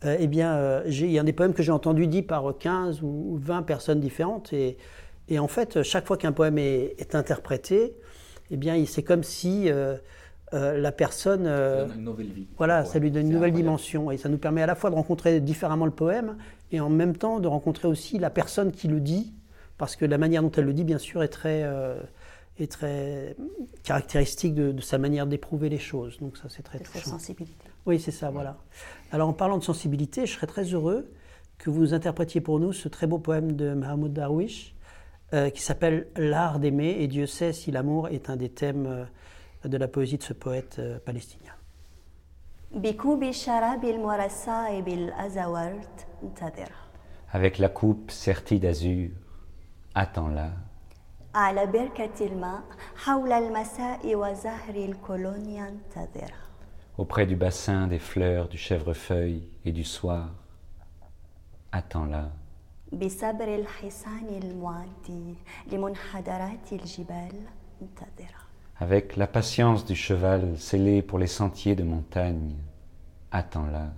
Eh 0.05 0.27
bien, 0.27 0.83
il 0.87 1.11
y 1.11 1.19
a 1.19 1.23
des 1.23 1.33
poèmes 1.33 1.55
que 1.55 1.63
j'ai 1.63 1.73
entendus 1.73 2.09
dits 2.09 2.23
par 2.23 2.59
15 2.59 3.01
ou 3.03 3.39
20 3.41 3.63
personnes 3.63 4.01
différentes. 4.01 4.53
Et, 4.53 4.77
en 5.39 5.49
fait, 5.49 5.83
chaque 5.83 6.07
fois 6.07 6.17
qu'un 6.17 6.33
poème 6.33 6.59
est, 6.59 6.97
est 6.99 7.15
interprété, 7.15 7.95
eh 8.51 8.57
bien, 8.57 8.85
c'est 8.87 9.03
comme 9.05 9.23
si 9.23 9.71
euh, 10.53 10.79
la 10.79 10.93
personne. 10.93 11.45
euh, 11.47 11.87
une 11.95 12.05
nouvelle 12.05 12.27
vie. 12.33 12.47
voilà, 12.57 12.85
ça 12.85 12.99
lui 12.99 13.11
donne 13.11 13.23
une 13.27 13.33
nouvelle 13.33 13.51
incroyable. 13.51 13.57
dimension 13.81 14.11
et 14.11 14.19
ça 14.19 14.29
nous 14.29 14.39
permet 14.39 14.63
à 14.63 14.67
la 14.67 14.75
fois 14.75 14.91
de 14.91 14.95
rencontrer 14.95 15.41
différemment 15.41 15.87
le 15.87 15.91
poème 15.93 16.37
et 16.71 16.81
en 16.81 16.91
même 16.91 17.17
temps 17.17 17.41
de 17.41 17.49
rencontrer 17.49 17.89
aussi 17.89 18.19
la 18.19 18.31
personne 18.31 18.71
qui 18.73 18.89
le 18.89 19.01
dit, 19.01 19.33
parce 19.79 19.97
que 19.97 20.05
la 20.05 20.19
manière 20.19 20.43
dont 20.43 20.51
elle 20.57 20.65
le 20.67 20.73
dit, 20.75 20.85
bien 20.85 20.99
sûr, 20.99 21.23
est 21.23 21.29
très, 21.29 21.63
euh, 21.65 21.99
est 22.59 22.71
très 22.71 23.35
caractéristique 23.83 24.55
de, 24.55 24.71
de 24.73 24.81
sa 24.81 24.99
manière 24.99 25.27
d'éprouver 25.27 25.69
les 25.69 25.79
choses. 25.79 26.19
Donc 26.21 26.37
ça, 26.37 26.45
c'est 26.49 26.63
très 26.63 26.79
de 26.79 26.85
sa 26.87 26.93
touchant. 26.93 27.11
sensibilité. 27.13 27.65
Oui, 27.87 27.99
c'est 28.01 28.11
ça, 28.13 28.31
voilà. 28.31 28.57
Alors 29.13 29.29
en 29.29 29.33
parlant 29.33 29.59
de 29.59 29.65
sensibilité, 29.65 30.27
je 30.27 30.33
serais 30.35 30.47
très 30.47 30.65
heureux 30.65 31.11
que 31.59 31.71
vous 31.71 31.95
interprétiez 31.95 32.41
pour 32.41 32.59
nous 32.61 32.73
ce 32.73 32.89
très 32.89 33.07
beau 33.07 33.19
poème 33.19 33.53
de 33.53 33.75
Mahmoud 33.75 34.13
Darwish 34.13 34.75
euh, 35.33 35.51
qui 35.51 35.63
s'appelle 35.63 36.07
L'art 36.17 36.59
d'aimer 36.61 36.97
et 37.01 37.07
Dieu 37.09 37.27
sait 37.27 37.53
si 37.53 37.71
l'amour 37.71 38.09
est 38.09 38.31
un 38.31 38.37
des 38.37 38.49
thèmes 38.49 38.87
euh, 38.87 39.05
de 39.66 39.78
la 39.78 39.88
poésie 39.88 40.18
de 40.18 40.24
ce 40.24 40.34
poète 40.34 40.76
euh, 40.80 41.00
palestinien. 41.00 41.54
بكوب 42.72 43.24
الشراب 43.24 43.84
المرصع 43.86 44.80
بالأزورت 44.80 46.06
انتظرها 46.24 46.90
Avec 47.34 47.58
la 47.60 47.70
coupe 47.70 48.12
sertie 48.12 48.60
d'azur, 48.60 49.10
attends-la. 49.96 50.50
على 51.36 51.66
بركة 51.66 52.26
الماء 52.26 52.64
حول 52.96 53.32
المساء 53.32 54.16
وزهر 54.16 54.76
الكولونيا 54.76 55.68
انتظرها 55.68 56.50
Auprès 56.98 57.26
du 57.26 57.36
bassin 57.36 57.88
des 57.88 58.00
fleurs 58.00 58.48
du 58.50 58.58
chèvrefeuille 58.58 59.48
et 59.66 59.72
du 59.72 59.84
soir, 59.84 60.30
attends-la. 61.72 62.30
بصبر 62.94 63.56
الحصان 63.56 64.28
المعدي 64.44 65.36
لمنحدرات 65.72 66.74
الجبال 66.74 67.36
انتظرها 67.82 68.13
Avec 68.84 69.18
la 69.18 69.28
patience 69.28 69.86
du 69.86 69.96
cheval 69.96 70.58
scellé 70.58 71.02
pour 71.02 71.20
les 71.20 71.28
sentiers 71.28 71.76
de 71.76 71.84
montagne, 71.84 72.56
attends-la. 73.32 73.92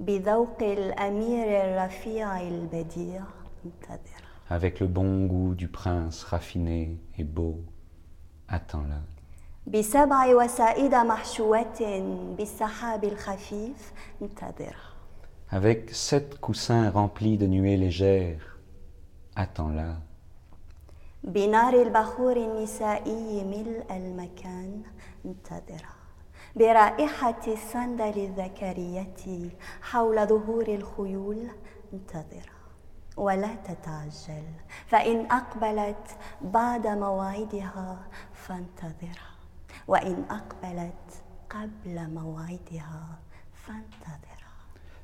بذوق 0.00 0.62
الأمير 0.62 1.46
الرفيع 1.64 2.40
البديع 2.40 3.22
انتظرها 3.64 4.24
Avec 4.50 4.80
le 4.80 4.86
bon 4.88 5.26
goût 5.26 5.54
du 5.54 5.68
prince 5.68 6.24
raffiné 6.24 6.98
et 7.18 7.24
beau, 7.24 7.60
attends-la. 8.48 9.00
بسبع 9.66 10.26
وسائد 10.34 10.94
محشوة 10.94 11.80
بالسحاب 12.38 13.04
الخفيف 13.04 13.92
انتظرها 14.22 14.94
Avec 15.52 15.90
sept 15.94 16.40
coussins 16.40 16.90
remplis 16.90 17.38
de 17.38 17.46
nuées 17.46 17.76
légères, 17.76 18.58
attends-la. 19.36 19.96
بنار 21.29 21.73
البخور 21.73 22.37
النسائي 22.37 23.43
ملء 23.43 23.85
المكان 23.91 24.81
انتظرها 25.25 25.95
برائحة 26.55 27.41
الصندل 27.47 28.13
الذكرية 28.17 29.49
حول 29.81 30.27
ظهور 30.27 30.67
الخيول 30.67 31.47
انتظرها 31.93 32.59
ولا 33.17 33.55
تتعجل 33.55 34.43
فإن 34.87 35.25
أقبلت 35.31 36.17
بعد 36.41 36.87
موعدها 36.87 37.99
فانتظرها 38.33 39.31
وإن 39.87 40.25
أقبلت 40.29 41.23
قبل 41.49 42.09
موعدها 42.09 43.19
فانتظرها 43.53 44.39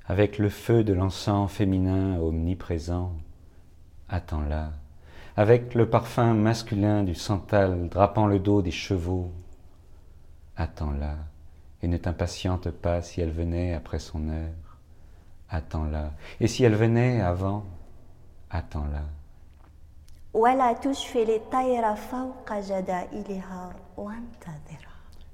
Avec 0.07 0.37
le 0.37 0.49
feu 0.49 0.83
de 0.83 0.93
l'encens 0.93 1.47
féminin 1.47 2.19
omniprésent, 2.19 3.11
attends-la. 4.07 4.84
avec 5.37 5.73
le 5.73 5.89
parfum 5.89 6.33
masculin 6.33 7.03
du 7.03 7.13
santal 7.13 7.89
drapant 7.89 8.25
le 8.25 8.39
dos 8.39 8.61
des 8.61 8.71
chevaux. 8.71 9.31
Attends-la, 10.55 11.15
et 11.81 11.87
ne 11.87 11.97
t'impatiente 11.97 12.69
pas 12.71 13.01
si 13.01 13.19
elle 13.19 13.31
venait 13.31 13.73
après 13.73 13.99
son 13.99 14.29
heure. 14.29 14.79
Attends-la, 15.49 16.13
et 16.39 16.47
si 16.47 16.63
elle 16.63 16.75
venait 16.75 17.21
avant, 17.21 17.65
attends-la. 18.49 19.03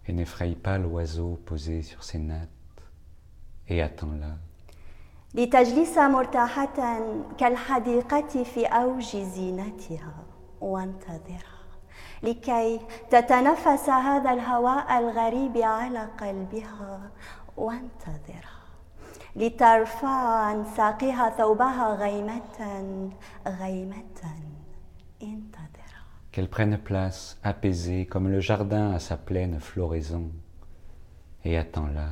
Et 0.08 0.14
n'effraie 0.14 0.52
pas 0.52 0.80
l'oiseau 0.80 1.40
posé 1.46 1.84
sur 1.84 2.04
ses 2.04 2.20
nattes, 2.20 2.50
et 3.68 3.82
attends-la. 3.82 4.36
لتجلس 5.34 5.98
مرتاحة 5.98 7.00
كالحديقة 7.38 8.44
في 8.44 8.66
أوج 8.66 9.18
زينتها. 9.18 10.14
وانتظرها 10.62 11.62
لكي 12.24 12.80
تتنفس 13.10 13.90
هذا 13.90 14.34
الهواء 14.34 15.00
الغريب 15.00 15.58
على 15.58 16.08
قلبها. 16.20 17.12
وانتظرها 17.58 18.62
لترفع 19.36 20.08
عن 20.08 20.66
ساقها 20.78 21.30
ثوبها 21.30 21.96
غيمة 21.96 23.12
غيمة. 23.48 24.22
انتظرها 25.24 25.72
Qu'elle 26.32 26.50
prenne 26.50 26.78
place 26.78 27.38
apaisée 27.44 28.06
comme 28.06 28.30
le 28.30 28.40
jardin 28.40 28.92
à 28.92 29.00
sa 29.00 29.18
pleine 29.18 29.60
floraison, 29.60 30.32
et 31.44 31.58
attends-la. 31.58 32.10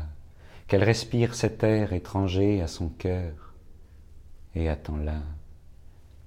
Qu'elle 0.68 0.84
respire 0.84 1.34
cet 1.34 1.62
air 1.62 1.92
étranger 1.92 2.62
à 2.62 2.66
son 2.66 2.88
cœur, 2.88 3.54
et 4.54 4.68
attends-la. 4.68 5.20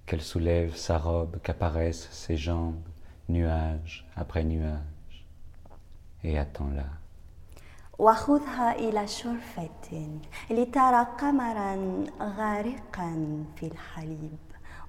Qu'elle 0.05 0.21
soulève 0.21 0.75
sa 0.75 0.97
robe, 0.97 1.39
qu'apparaissent 1.41 2.09
ses 2.11 2.37
jambes, 2.37 2.87
nuage 3.29 4.07
après 4.15 4.43
nuage, 4.43 5.25
et 6.23 6.37
attends-la. 6.37 6.85
وخذها 7.99 8.75
إلى 8.75 9.07
شرفة 9.07 10.07
لترى 10.51 11.07
قمرا 11.19 12.03
غارقا 12.21 13.43
في 13.55 13.67
الحليب 13.67 14.37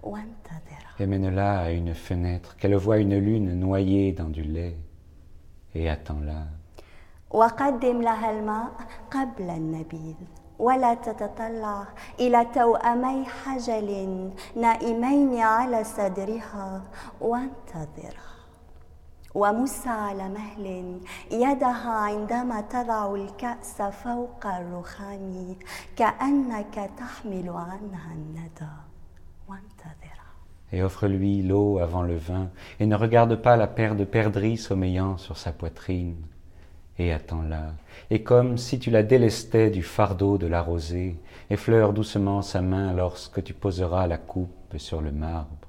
وانتظرها 0.03 0.99
Et 1.01 1.07
mène-la 1.07 1.61
à 1.61 1.71
une 1.71 1.95
fenêtre, 1.95 2.57
qu'elle 2.57 2.75
voie 2.75 2.99
une 2.99 3.19
lune 3.19 3.55
noyée 3.55 4.13
dans 4.13 4.29
du 4.29 4.43
lait, 4.43 4.77
et 5.75 5.89
attends-la. 5.89 6.49
وقدم 7.34 8.02
لها 8.02 8.32
الماء 8.32 8.72
قبل 9.12 9.50
النبيذ 9.50 10.16
ولا 10.60 10.94
تتطلع 10.94 11.88
إلى 12.20 12.46
توأمي 12.46 13.26
حجل 13.26 13.90
نائمين 14.56 15.40
على 15.40 15.84
صدرها 15.84 16.84
وانتظرها. 17.22 18.34
ومس 19.36 19.88
على 19.88 20.30
مهل 20.30 21.00
يدها 21.32 21.92
عندما 21.92 22.62
تضع 22.62 23.16
الكأس 23.16 23.82
فوق 23.82 24.46
الرخام 24.46 25.56
كأنك 25.96 26.92
تحمل 26.98 27.50
عنها 27.50 28.14
الندى 28.14 28.74
وانتظرها. 29.48 30.24
Et 30.72 30.84
offre-lui 30.84 31.42
l'eau 31.42 31.80
avant 31.80 32.04
le 32.04 32.16
vin, 32.16 32.50
et 32.80 32.86
ne 32.86 32.96
regarde 32.96 33.36
pas 33.36 33.58
la 33.58 33.68
paire 33.68 33.96
de 33.96 34.06
perdrix 34.06 34.58
sommeillant 34.58 35.18
sur 35.18 35.38
sa 35.38 35.52
poitrine, 35.52 36.26
et 36.99 37.13
attends-la, 37.13 37.75
et 38.11 38.23
comme 38.23 38.59
si 38.59 38.79
tu 38.79 38.91
la 38.91 39.03
délestais 39.03 39.71
du 39.71 39.83
fardeau 39.83 40.37
de 40.37 40.47
la 40.47 40.63
rosée, 40.63 41.17
effleure 41.51 41.93
doucement 41.93 42.43
sa 42.43 42.61
main 42.61 42.93
lorsque 42.93 43.43
tu 43.45 43.55
poseras 43.55 44.07
la 44.07 44.19
coupe 44.19 44.77
sur 44.77 45.01
le 45.01 45.13
marbre, 45.13 45.69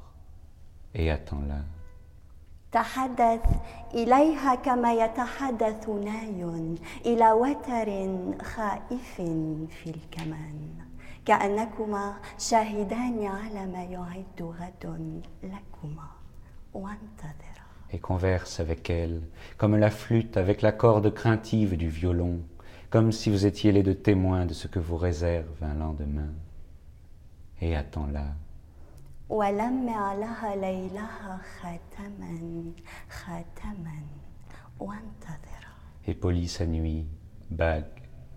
et 0.95 1.11
attends-la. 1.11 1.61
تحدث 2.71 3.45
إليها 3.93 4.55
كما 4.55 4.93
يتحدث 4.93 5.89
ناي 5.89 6.45
إلى 7.05 7.31
وتر 7.31 7.89
خائف 8.41 9.15
في 9.69 9.89
الكمان 9.89 10.59
كأنكما 11.25 12.13
شاهدان 12.37 13.25
على 13.25 13.65
ما 13.65 13.83
يعد 13.83 14.41
غد 14.41 14.83
لكما 15.43 16.09
وانتظرا 16.73 17.62
et 17.93 17.99
converse 17.99 18.59
avec 18.59 18.89
elle, 18.89 19.21
comme 19.57 19.75
la 19.75 19.89
flûte 19.89 20.37
avec 20.37 20.61
la 20.61 20.71
corde 20.71 21.13
craintive 21.13 21.75
du 21.75 21.89
violon, 21.89 22.41
comme 22.89 23.11
si 23.11 23.29
vous 23.29 23.45
étiez 23.45 23.71
les 23.71 23.83
deux 23.83 23.95
témoins 23.95 24.45
de 24.45 24.53
ce 24.53 24.67
que 24.67 24.79
vous 24.79 24.97
réserve 24.97 25.61
un 25.61 25.73
lendemain. 25.73 26.33
Et 27.61 27.75
attends-la. 27.75 28.35
ولمع 29.29 30.13
لها 30.13 30.55
ليلها 30.55 31.39
خاتما 31.61 32.63
خاتما 33.09 34.01
وانتظرا 34.79 35.69
et 36.07 36.15
polis 36.15 36.47
sa 36.47 36.65
nuit, 36.65 37.05
bague 37.51 37.85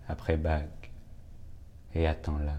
après 0.07 0.37
bague, 0.37 0.91
et 1.95 2.05
attends-la. 2.05 2.57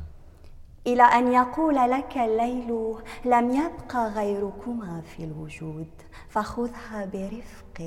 إلى 0.86 1.02
أن 1.02 1.32
يقول 1.32 1.74
لك 1.74 2.16
الليل 2.16 2.94
لم 3.24 3.50
يبق 3.50 3.96
غيركما 3.96 5.00
في 5.00 5.24
الوجود 5.24 5.88
فخذها 6.28 7.04
برفق 7.04 7.80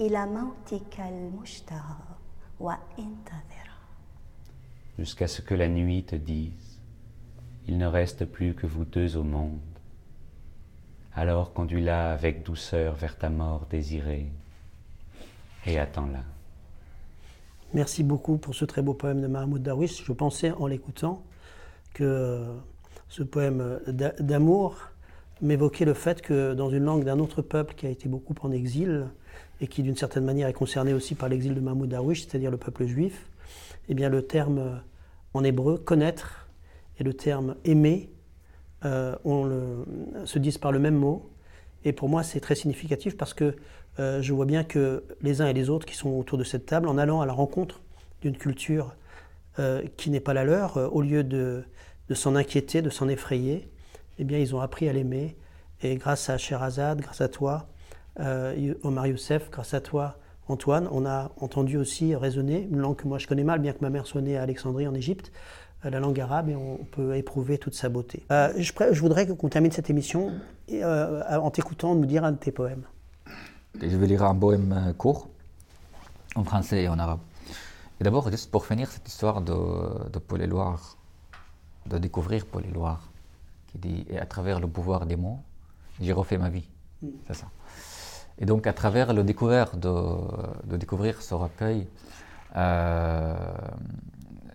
إلى 0.00 0.26
موتك 0.26 1.00
المشتهى 1.00 1.96
وانتظر 2.60 3.64
Jusqu'à 4.96 5.26
ce 5.26 5.42
que 5.42 5.54
la 5.54 5.68
nuit 5.68 6.04
te 6.04 6.14
dise 6.14 6.78
Il 7.66 7.78
ne 7.78 7.86
reste 7.86 8.24
plus 8.26 8.54
que 8.54 8.66
vous 8.66 8.84
deux 8.84 9.16
au 9.16 9.24
monde. 9.24 9.58
Alors 11.14 11.52
conduis-la 11.52 12.12
avec 12.12 12.44
douceur 12.44 12.94
vers 12.94 13.18
ta 13.18 13.30
mort 13.30 13.66
désirée 13.70 14.30
et 15.66 15.78
attends-la. 15.78 16.20
Merci 17.72 18.04
beaucoup 18.04 18.36
pour 18.36 18.54
ce 18.54 18.64
très 18.64 18.82
beau 18.82 18.94
poème 18.94 19.20
de 19.20 19.26
Mahmoud 19.26 19.62
Darwish. 19.62 20.04
Je 20.04 20.12
pensais 20.12 20.52
en 20.52 20.66
l'écoutant 20.66 21.22
que 21.93 22.43
ce 23.07 23.23
poème 23.23 23.79
d'amour 23.87 24.77
m'évoquait 25.41 25.85
le 25.85 25.93
fait 25.93 26.21
que 26.21 26.53
dans 26.53 26.69
une 26.69 26.83
langue 26.83 27.03
d'un 27.03 27.19
autre 27.19 27.41
peuple 27.41 27.73
qui 27.75 27.85
a 27.85 27.89
été 27.89 28.09
beaucoup 28.09 28.35
en 28.41 28.51
exil 28.51 29.07
et 29.61 29.67
qui 29.67 29.83
d'une 29.83 29.95
certaine 29.95 30.25
manière 30.25 30.47
est 30.47 30.53
concerné 30.53 30.93
aussi 30.93 31.15
par 31.15 31.29
l'exil 31.29 31.53
de 31.53 31.59
Mahmoud 31.59 31.89
Darwish, 31.89 32.25
c'est-à-dire 32.25 32.51
le 32.51 32.57
peuple 32.57 32.85
juif, 32.85 33.29
eh 33.87 33.93
bien 33.93 34.09
le 34.09 34.21
terme 34.21 34.81
en 35.33 35.43
hébreu 35.43 35.77
connaître 35.77 36.49
et 36.99 37.03
le 37.03 37.13
terme 37.13 37.55
aimer 37.65 38.09
euh, 38.85 39.15
se 40.25 40.39
disent 40.39 40.57
par 40.57 40.71
le 40.71 40.79
même 40.79 40.95
mot. 40.95 41.29
Et 41.85 41.93
pour 41.93 42.09
moi, 42.09 42.23
c'est 42.23 42.39
très 42.39 42.55
significatif 42.55 43.17
parce 43.17 43.33
que 43.33 43.55
euh, 43.99 44.21
je 44.21 44.33
vois 44.33 44.45
bien 44.45 44.63
que 44.63 45.03
les 45.21 45.41
uns 45.41 45.47
et 45.47 45.53
les 45.53 45.69
autres 45.69 45.85
qui 45.85 45.95
sont 45.95 46.09
autour 46.09 46.37
de 46.37 46.43
cette 46.43 46.65
table, 46.65 46.87
en 46.87 46.97
allant 46.97 47.21
à 47.21 47.25
la 47.25 47.33
rencontre 47.33 47.81
d'une 48.21 48.37
culture 48.37 48.95
euh, 49.59 49.83
qui 49.97 50.09
n'est 50.09 50.19
pas 50.19 50.33
la 50.33 50.43
leur, 50.43 50.77
au 50.93 51.01
lieu 51.01 51.23
de, 51.23 51.63
de 52.07 52.13
s'en 52.15 52.35
inquiéter, 52.35 52.81
de 52.81 52.89
s'en 52.89 53.07
effrayer, 53.07 53.69
eh 54.17 54.23
bien, 54.23 54.39
ils 54.39 54.55
ont 54.55 54.61
appris 54.61 54.89
à 54.89 54.93
l'aimer. 54.93 55.37
Et 55.81 55.95
grâce 55.95 56.29
à 56.29 56.37
Sherazade, 56.37 57.01
grâce 57.01 57.21
à 57.21 57.29
toi, 57.29 57.67
Omar 58.83 59.07
Youssef, 59.07 59.49
grâce 59.49 59.73
à 59.73 59.79
toi, 59.79 60.17
Antoine, 60.49 60.89
on 60.91 61.05
a 61.05 61.31
entendu 61.39 61.77
aussi 61.77 62.15
résonner 62.15 62.67
une 62.71 62.79
langue 62.79 62.95
que 62.95 63.07
moi 63.07 63.19
je 63.19 63.27
connais 63.27 63.43
mal, 63.43 63.59
bien 63.59 63.71
que 63.71 63.81
ma 63.81 63.89
mère 63.89 64.07
soit 64.07 64.21
née 64.21 64.35
à 64.35 64.41
Alexandrie 64.41 64.87
en 64.87 64.95
Égypte, 64.95 65.31
la 65.83 65.99
langue 65.99 66.19
arabe 66.19 66.49
et 66.49 66.55
on 66.55 66.77
peut 66.91 67.15
éprouver 67.15 67.57
toute 67.57 67.75
sa 67.75 67.87
beauté. 67.87 68.25
Euh, 68.31 68.51
je, 68.57 68.73
je, 68.91 68.99
voudrais 68.99 69.27
qu'on 69.27 69.47
termine 69.47 69.71
cette 69.71 69.89
émission 69.89 70.31
euh, 70.71 71.39
en 71.39 71.51
t'écoutant 71.51 71.95
nous 71.95 72.05
dire 72.05 72.23
un 72.23 72.31
de 72.33 72.37
tes 72.37 72.51
poèmes. 72.51 72.83
je 73.79 73.95
vais 73.95 74.07
lire 74.07 74.23
un 74.23 74.35
poème 74.35 74.73
euh, 74.73 74.93
court, 74.93 75.29
en 76.35 76.43
français 76.43 76.83
et 76.83 76.87
en 76.89 76.99
arabe. 76.99 77.19
Et 77.99 78.03
d'abord, 78.03 78.29
juste 78.31 78.49
pour 78.49 78.65
finir 78.65 78.89
cette 78.89 79.07
histoire 79.07 79.41
de, 79.41 80.09
de 80.09 80.19
Paul 80.19 80.41
Éluard, 80.41 80.97
de 81.85 81.97
découvrir 81.97 82.45
Paul 82.45 82.65
Éluard, 82.65 83.09
qui 83.67 83.77
dit 83.77 84.05
Et 84.09 84.17
à 84.17 84.25
travers 84.25 84.59
le 84.59 84.67
pouvoir 84.67 85.05
des 85.05 85.17
mots, 85.17 85.39
j'ai 85.99 86.13
refait 86.13 86.37
ma 86.37 86.49
vie. 86.49 86.67
Mm. 87.01 87.07
C'est 87.27 87.33
ça. 87.35 87.47
Et 88.37 88.45
donc, 88.45 88.67
à 88.67 88.73
travers 88.73 89.13
le 89.13 89.23
découvert 89.23 89.75
de, 89.75 89.91
de 90.65 90.77
découvrir 90.77 91.21
ce 91.21 91.33
recueil, 91.33 91.87
euh, 92.55 93.35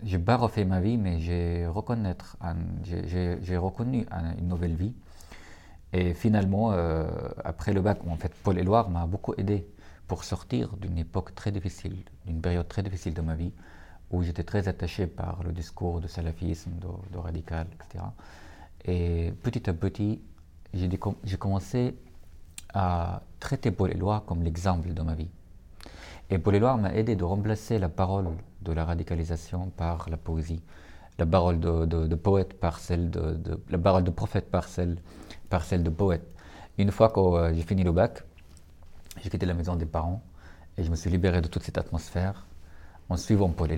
j'ai 0.03 0.19
pas 0.19 0.37
refait 0.37 0.65
ma 0.65 0.81
vie, 0.81 0.97
mais 0.97 1.19
j'ai 1.19 1.67
reconnaître, 1.67 2.37
j'ai 2.83 3.57
reconnu 3.57 4.05
une 4.39 4.47
nouvelle 4.47 4.75
vie. 4.75 4.93
Et 5.93 6.13
finalement, 6.13 6.71
euh, 6.71 7.07
après 7.43 7.73
le 7.73 7.81
bac, 7.81 7.99
en 8.09 8.15
fait, 8.15 8.33
Paul 8.43 8.57
Éluard 8.57 8.89
m'a 8.89 9.05
beaucoup 9.05 9.33
aidé 9.37 9.67
pour 10.07 10.23
sortir 10.23 10.75
d'une 10.77 10.97
époque 10.97 11.33
très 11.35 11.51
difficile, 11.51 11.97
d'une 12.25 12.41
période 12.41 12.67
très 12.67 12.83
difficile 12.83 13.13
de 13.13 13.21
ma 13.21 13.35
vie, 13.35 13.51
où 14.11 14.21
j'étais 14.21 14.43
très 14.43 14.67
attaché 14.67 15.07
par 15.07 15.43
le 15.43 15.51
discours 15.51 15.99
de 15.99 16.07
salafisme, 16.07 16.71
de, 17.11 17.17
radical, 17.17 17.67
etc. 17.73 18.03
Et 18.85 19.33
petit 19.43 19.69
à 19.69 19.73
petit, 19.73 20.21
j'ai 20.73 21.37
commencé 21.37 21.95
à 22.73 23.21
traiter 23.39 23.71
Paul 23.71 23.91
Éluard 23.91 24.25
comme 24.25 24.43
l'exemple 24.43 24.93
de 24.93 25.01
ma 25.01 25.15
vie. 25.15 25.29
Et 26.29 26.37
Paul 26.37 26.55
Éluard 26.55 26.77
m'a 26.77 26.93
aidé 26.93 27.15
de 27.15 27.23
remplacer 27.23 27.79
la 27.79 27.89
parole 27.89 28.27
de 28.61 28.71
la 28.71 28.85
radicalisation 28.85 29.69
par 29.77 30.09
la 30.09 30.17
poésie, 30.17 30.61
la 31.17 31.25
parole 31.25 31.59
de, 31.59 32.15
poète 32.15 32.59
par 32.59 32.79
celle 32.79 33.09
de, 33.09 33.59
la 33.69 33.77
parole 33.77 34.03
de 34.03 34.11
prophète 34.11 34.51
par 34.51 34.67
celle, 34.67 34.97
par 35.49 35.63
celle 35.63 35.83
de 35.83 35.89
poète. 35.89 36.27
Une 36.77 36.91
fois 36.91 37.09
que 37.09 37.19
euh, 37.19 37.53
j'ai 37.53 37.61
fini 37.61 37.83
le 37.83 37.91
bac, 37.91 38.23
j'ai 39.21 39.29
quitté 39.29 39.45
la 39.45 39.53
maison 39.53 39.75
des 39.75 39.85
parents 39.85 40.21
et 40.77 40.83
je 40.83 40.89
me 40.89 40.95
suis 40.95 41.09
libéré 41.09 41.41
de 41.41 41.47
toute 41.47 41.63
cette 41.63 41.77
atmosphère 41.77 42.45
en 43.09 43.17
suivant 43.17 43.49
Paul 43.49 43.69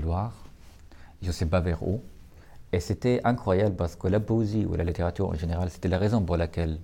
pas 1.50 1.60
vers 1.60 1.84
où. 1.84 2.02
Et 2.71 2.80
c'était 2.80 3.21
incroyable 3.23 3.76
parce 3.76 3.95
que 3.95 4.08
la 4.08 4.19
poésie 4.19 4.65
ou 4.65 4.76
la 4.76 4.84
littérature 4.84 5.30
en 5.30 5.34
général, 5.34 5.69
c'était 5.69 5.88
la 5.88 5.97
raison 5.97 6.21
pour 6.21 6.38
laquelle 6.38 6.80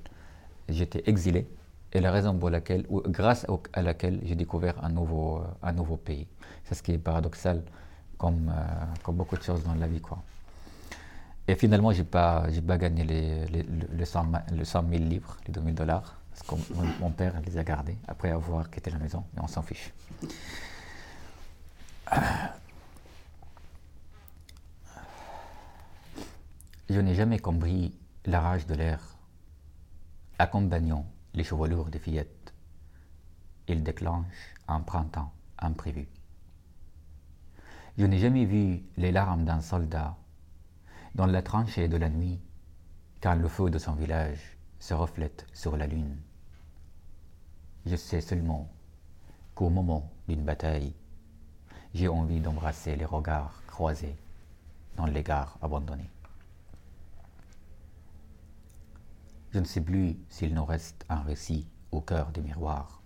j'étais 0.69 1.03
exilé 1.07 1.47
et 1.91 1.99
la 1.99 2.11
raison 2.11 2.33
pour 2.35 2.49
laquelle, 2.49 2.85
grâce 3.07 3.45
à 3.73 3.81
laquelle 3.81 4.19
j'ai 4.23 4.35
découvert 4.35 4.83
un 4.83 4.89
nouveau, 4.89 5.37
euh, 5.37 5.43
un 5.61 5.73
nouveau 5.73 5.97
pays. 5.97 6.25
C'est 6.63 6.75
ce 6.75 6.81
qui 6.81 6.93
est 6.93 6.97
paradoxal 6.97 7.61
comme, 8.17 8.49
euh, 8.49 8.85
comme 9.03 9.15
beaucoup 9.17 9.37
de 9.37 9.43
choses 9.43 9.63
dans 9.63 9.75
la 9.75 9.87
vie. 9.87 10.01
Quoi. 10.01 10.17
Et 11.47 11.55
finalement, 11.55 11.91
je 11.91 11.99
n'ai 11.99 12.03
pas, 12.05 12.45
pas 12.65 12.77
gagné 12.77 13.03
les, 13.03 13.45
les, 13.47 13.63
les, 13.63 14.05
100, 14.05 14.25
000 14.89 15.03
livres, 15.03 15.37
les 15.45 15.53
2000 15.53 15.75
dollars, 15.75 16.17
parce 16.33 16.65
que 16.65 16.73
mon, 16.99 17.11
père 17.11 17.39
les 17.41 17.57
a 17.57 17.63
gardés 17.63 17.97
après 18.07 18.31
avoir 18.31 18.69
quitté 18.69 18.89
la 18.89 18.97
maison, 18.97 19.23
mais 19.33 19.41
on 19.41 19.47
s'en 19.47 19.61
fiche. 19.61 19.93
Je 26.89 26.99
n'ai 26.99 27.15
jamais 27.15 27.39
compris 27.39 27.95
la 28.25 28.41
rage 28.41 28.65
de 28.65 28.73
l'air 28.73 28.99
accompagnant 30.39 31.05
les 31.33 31.43
chevelures 31.43 31.89
des 31.89 31.99
fillettes. 31.99 32.53
Il 33.67 33.83
déclenche 33.83 34.55
un 34.67 34.81
printemps 34.81 35.31
imprévu. 35.59 36.07
Je 37.97 38.05
n'ai 38.05 38.17
jamais 38.17 38.45
vu 38.45 38.83
les 38.97 39.11
larmes 39.11 39.45
d'un 39.45 39.61
soldat 39.61 40.17
dans 41.13 41.27
la 41.27 41.43
tranchée 41.43 41.87
de 41.87 41.97
la 41.97 42.09
nuit, 42.09 42.39
quand 43.21 43.35
le 43.35 43.47
feu 43.47 43.69
de 43.69 43.77
son 43.77 43.93
village 43.93 44.52
se 44.83 44.93
reflète 44.93 45.47
sur 45.53 45.77
la 45.77 45.87
lune. 45.87 46.17
Je 47.85 47.95
sais 47.95 48.19
seulement 48.19 48.69
qu'au 49.55 49.69
moment 49.69 50.11
d'une 50.27 50.43
bataille, 50.43 50.93
j'ai 51.93 52.09
envie 52.09 52.41
d'embrasser 52.41 52.97
les 52.97 53.05
regards 53.05 53.61
croisés 53.65 54.17
dans 54.97 55.05
les 55.05 55.23
gares 55.23 55.57
abandonnées. 55.61 56.09
Je 59.51 59.59
ne 59.59 59.63
sais 59.63 59.79
plus 59.79 60.17
s'il 60.27 60.53
nous 60.53 60.65
reste 60.65 61.05
un 61.07 61.21
récit 61.21 61.65
au 61.93 62.01
cœur 62.01 62.31
des 62.31 62.41
miroirs 62.41 63.01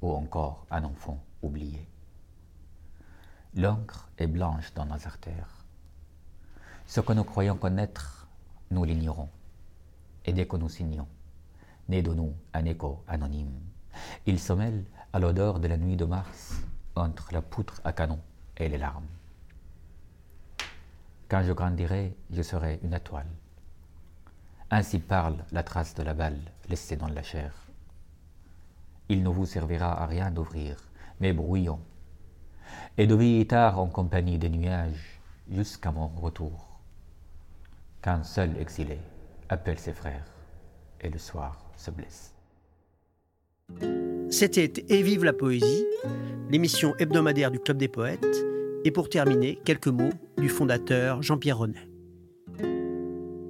ou 0.00 0.10
encore 0.10 0.66
un 0.72 0.82
enfant 0.82 1.22
oublié. 1.40 1.86
L'encre 3.54 4.08
est 4.18 4.26
blanche 4.26 4.74
dans 4.74 4.86
nos 4.86 5.06
artères. 5.06 5.64
Ce 6.84 7.00
que 7.00 7.12
nous 7.12 7.22
croyons 7.22 7.56
connaître, 7.56 8.26
nous 8.72 8.82
l'ignorons. 8.82 9.28
Et 10.24 10.32
dès 10.32 10.46
que 10.46 10.56
nous 10.56 10.68
signons, 10.68 11.08
naît 11.88 12.02
de 12.02 12.12
nous 12.12 12.34
un 12.54 12.64
écho 12.64 13.02
anonyme. 13.08 13.60
Il 14.26 14.38
se 14.38 14.52
mêle 14.52 14.84
à 15.12 15.18
l'odeur 15.18 15.60
de 15.60 15.68
la 15.68 15.76
nuit 15.76 15.96
de 15.96 16.04
mars 16.04 16.62
entre 16.94 17.32
la 17.32 17.42
poutre 17.42 17.80
à 17.84 17.92
canon 17.92 18.20
et 18.56 18.68
les 18.68 18.78
larmes. 18.78 19.06
Quand 21.28 21.42
je 21.42 21.52
grandirai, 21.52 22.14
je 22.30 22.42
serai 22.42 22.78
une 22.82 22.94
étoile. 22.94 23.26
Ainsi 24.70 24.98
parle 24.98 25.36
la 25.50 25.62
trace 25.62 25.94
de 25.94 26.02
la 26.02 26.14
balle 26.14 26.40
laissée 26.68 26.96
dans 26.96 27.08
la 27.08 27.22
chair. 27.22 27.52
Il 29.08 29.22
ne 29.22 29.28
vous 29.28 29.46
servira 29.46 30.02
à 30.02 30.06
rien 30.06 30.30
d'ouvrir, 30.30 30.76
mais 31.20 31.32
brouillons 31.32 31.80
et 32.98 33.06
de 33.06 33.42
tard 33.44 33.78
en 33.78 33.86
compagnie 33.86 34.38
des 34.38 34.50
nuages 34.50 35.20
jusqu'à 35.50 35.90
mon 35.90 36.08
retour. 36.08 36.68
Qu'un 38.02 38.22
seul 38.22 38.56
exilé 38.58 38.98
appelle 39.52 39.78
ses 39.78 39.92
frères 39.92 40.24
et 41.00 41.08
le 41.08 41.18
soir 41.18 41.70
se 41.76 41.90
blesse. 41.90 42.34
C'était 44.30 44.72
Et 44.88 45.02
vive 45.02 45.24
la 45.24 45.32
poésie, 45.32 45.84
l'émission 46.50 46.94
hebdomadaire 46.98 47.50
du 47.50 47.58
Club 47.58 47.76
des 47.76 47.88
poètes, 47.88 48.44
et 48.84 48.90
pour 48.90 49.08
terminer, 49.08 49.58
quelques 49.64 49.88
mots 49.88 50.12
du 50.38 50.48
fondateur 50.48 51.22
Jean-Pierre 51.22 51.58
Renet. 51.58 51.88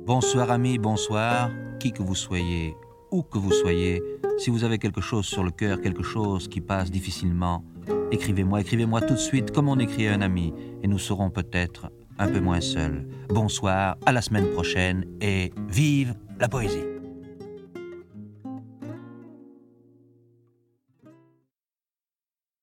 Bonsoir 0.05 0.51
amis, 0.51 0.79
bonsoir, 0.79 1.51
qui 1.79 1.93
que 1.93 2.03
vous 2.03 2.15
soyez, 2.15 2.75
où 3.11 3.23
que 3.23 3.39
vous 3.39 3.53
soyez, 3.53 4.03
si 4.39 4.51
vous 4.51 4.65
avez 4.65 4.79
quelque 4.79 5.01
chose 5.01 5.25
sur 5.25 5.45
le 5.45 5.51
cœur, 5.51 5.81
quelque 5.81 6.03
chose 6.03 6.49
qui 6.49 6.61
passe 6.61 6.91
difficilement, 6.91 7.65
Écrivez-moi, 8.13 8.61
écrivez-moi 8.61 9.01
tout 9.01 9.15
de 9.15 9.19
suite 9.19 9.53
comme 9.53 9.69
on 9.69 9.79
écrit 9.79 10.07
à 10.07 10.13
un 10.13 10.21
ami, 10.21 10.53
et 10.83 10.87
nous 10.87 10.99
serons 10.99 11.31
peut-être 11.31 11.91
un 12.23 12.29
peu 12.29 12.41
moins 12.41 12.61
seuls. 12.61 13.05
Bonsoir, 13.29 13.97
à 14.07 14.13
la 14.13 14.23
semaine 14.23 14.47
prochaine, 14.53 15.05
et 15.21 15.53
vive 15.69 16.15
la 16.39 16.49
poésie. 16.49 16.92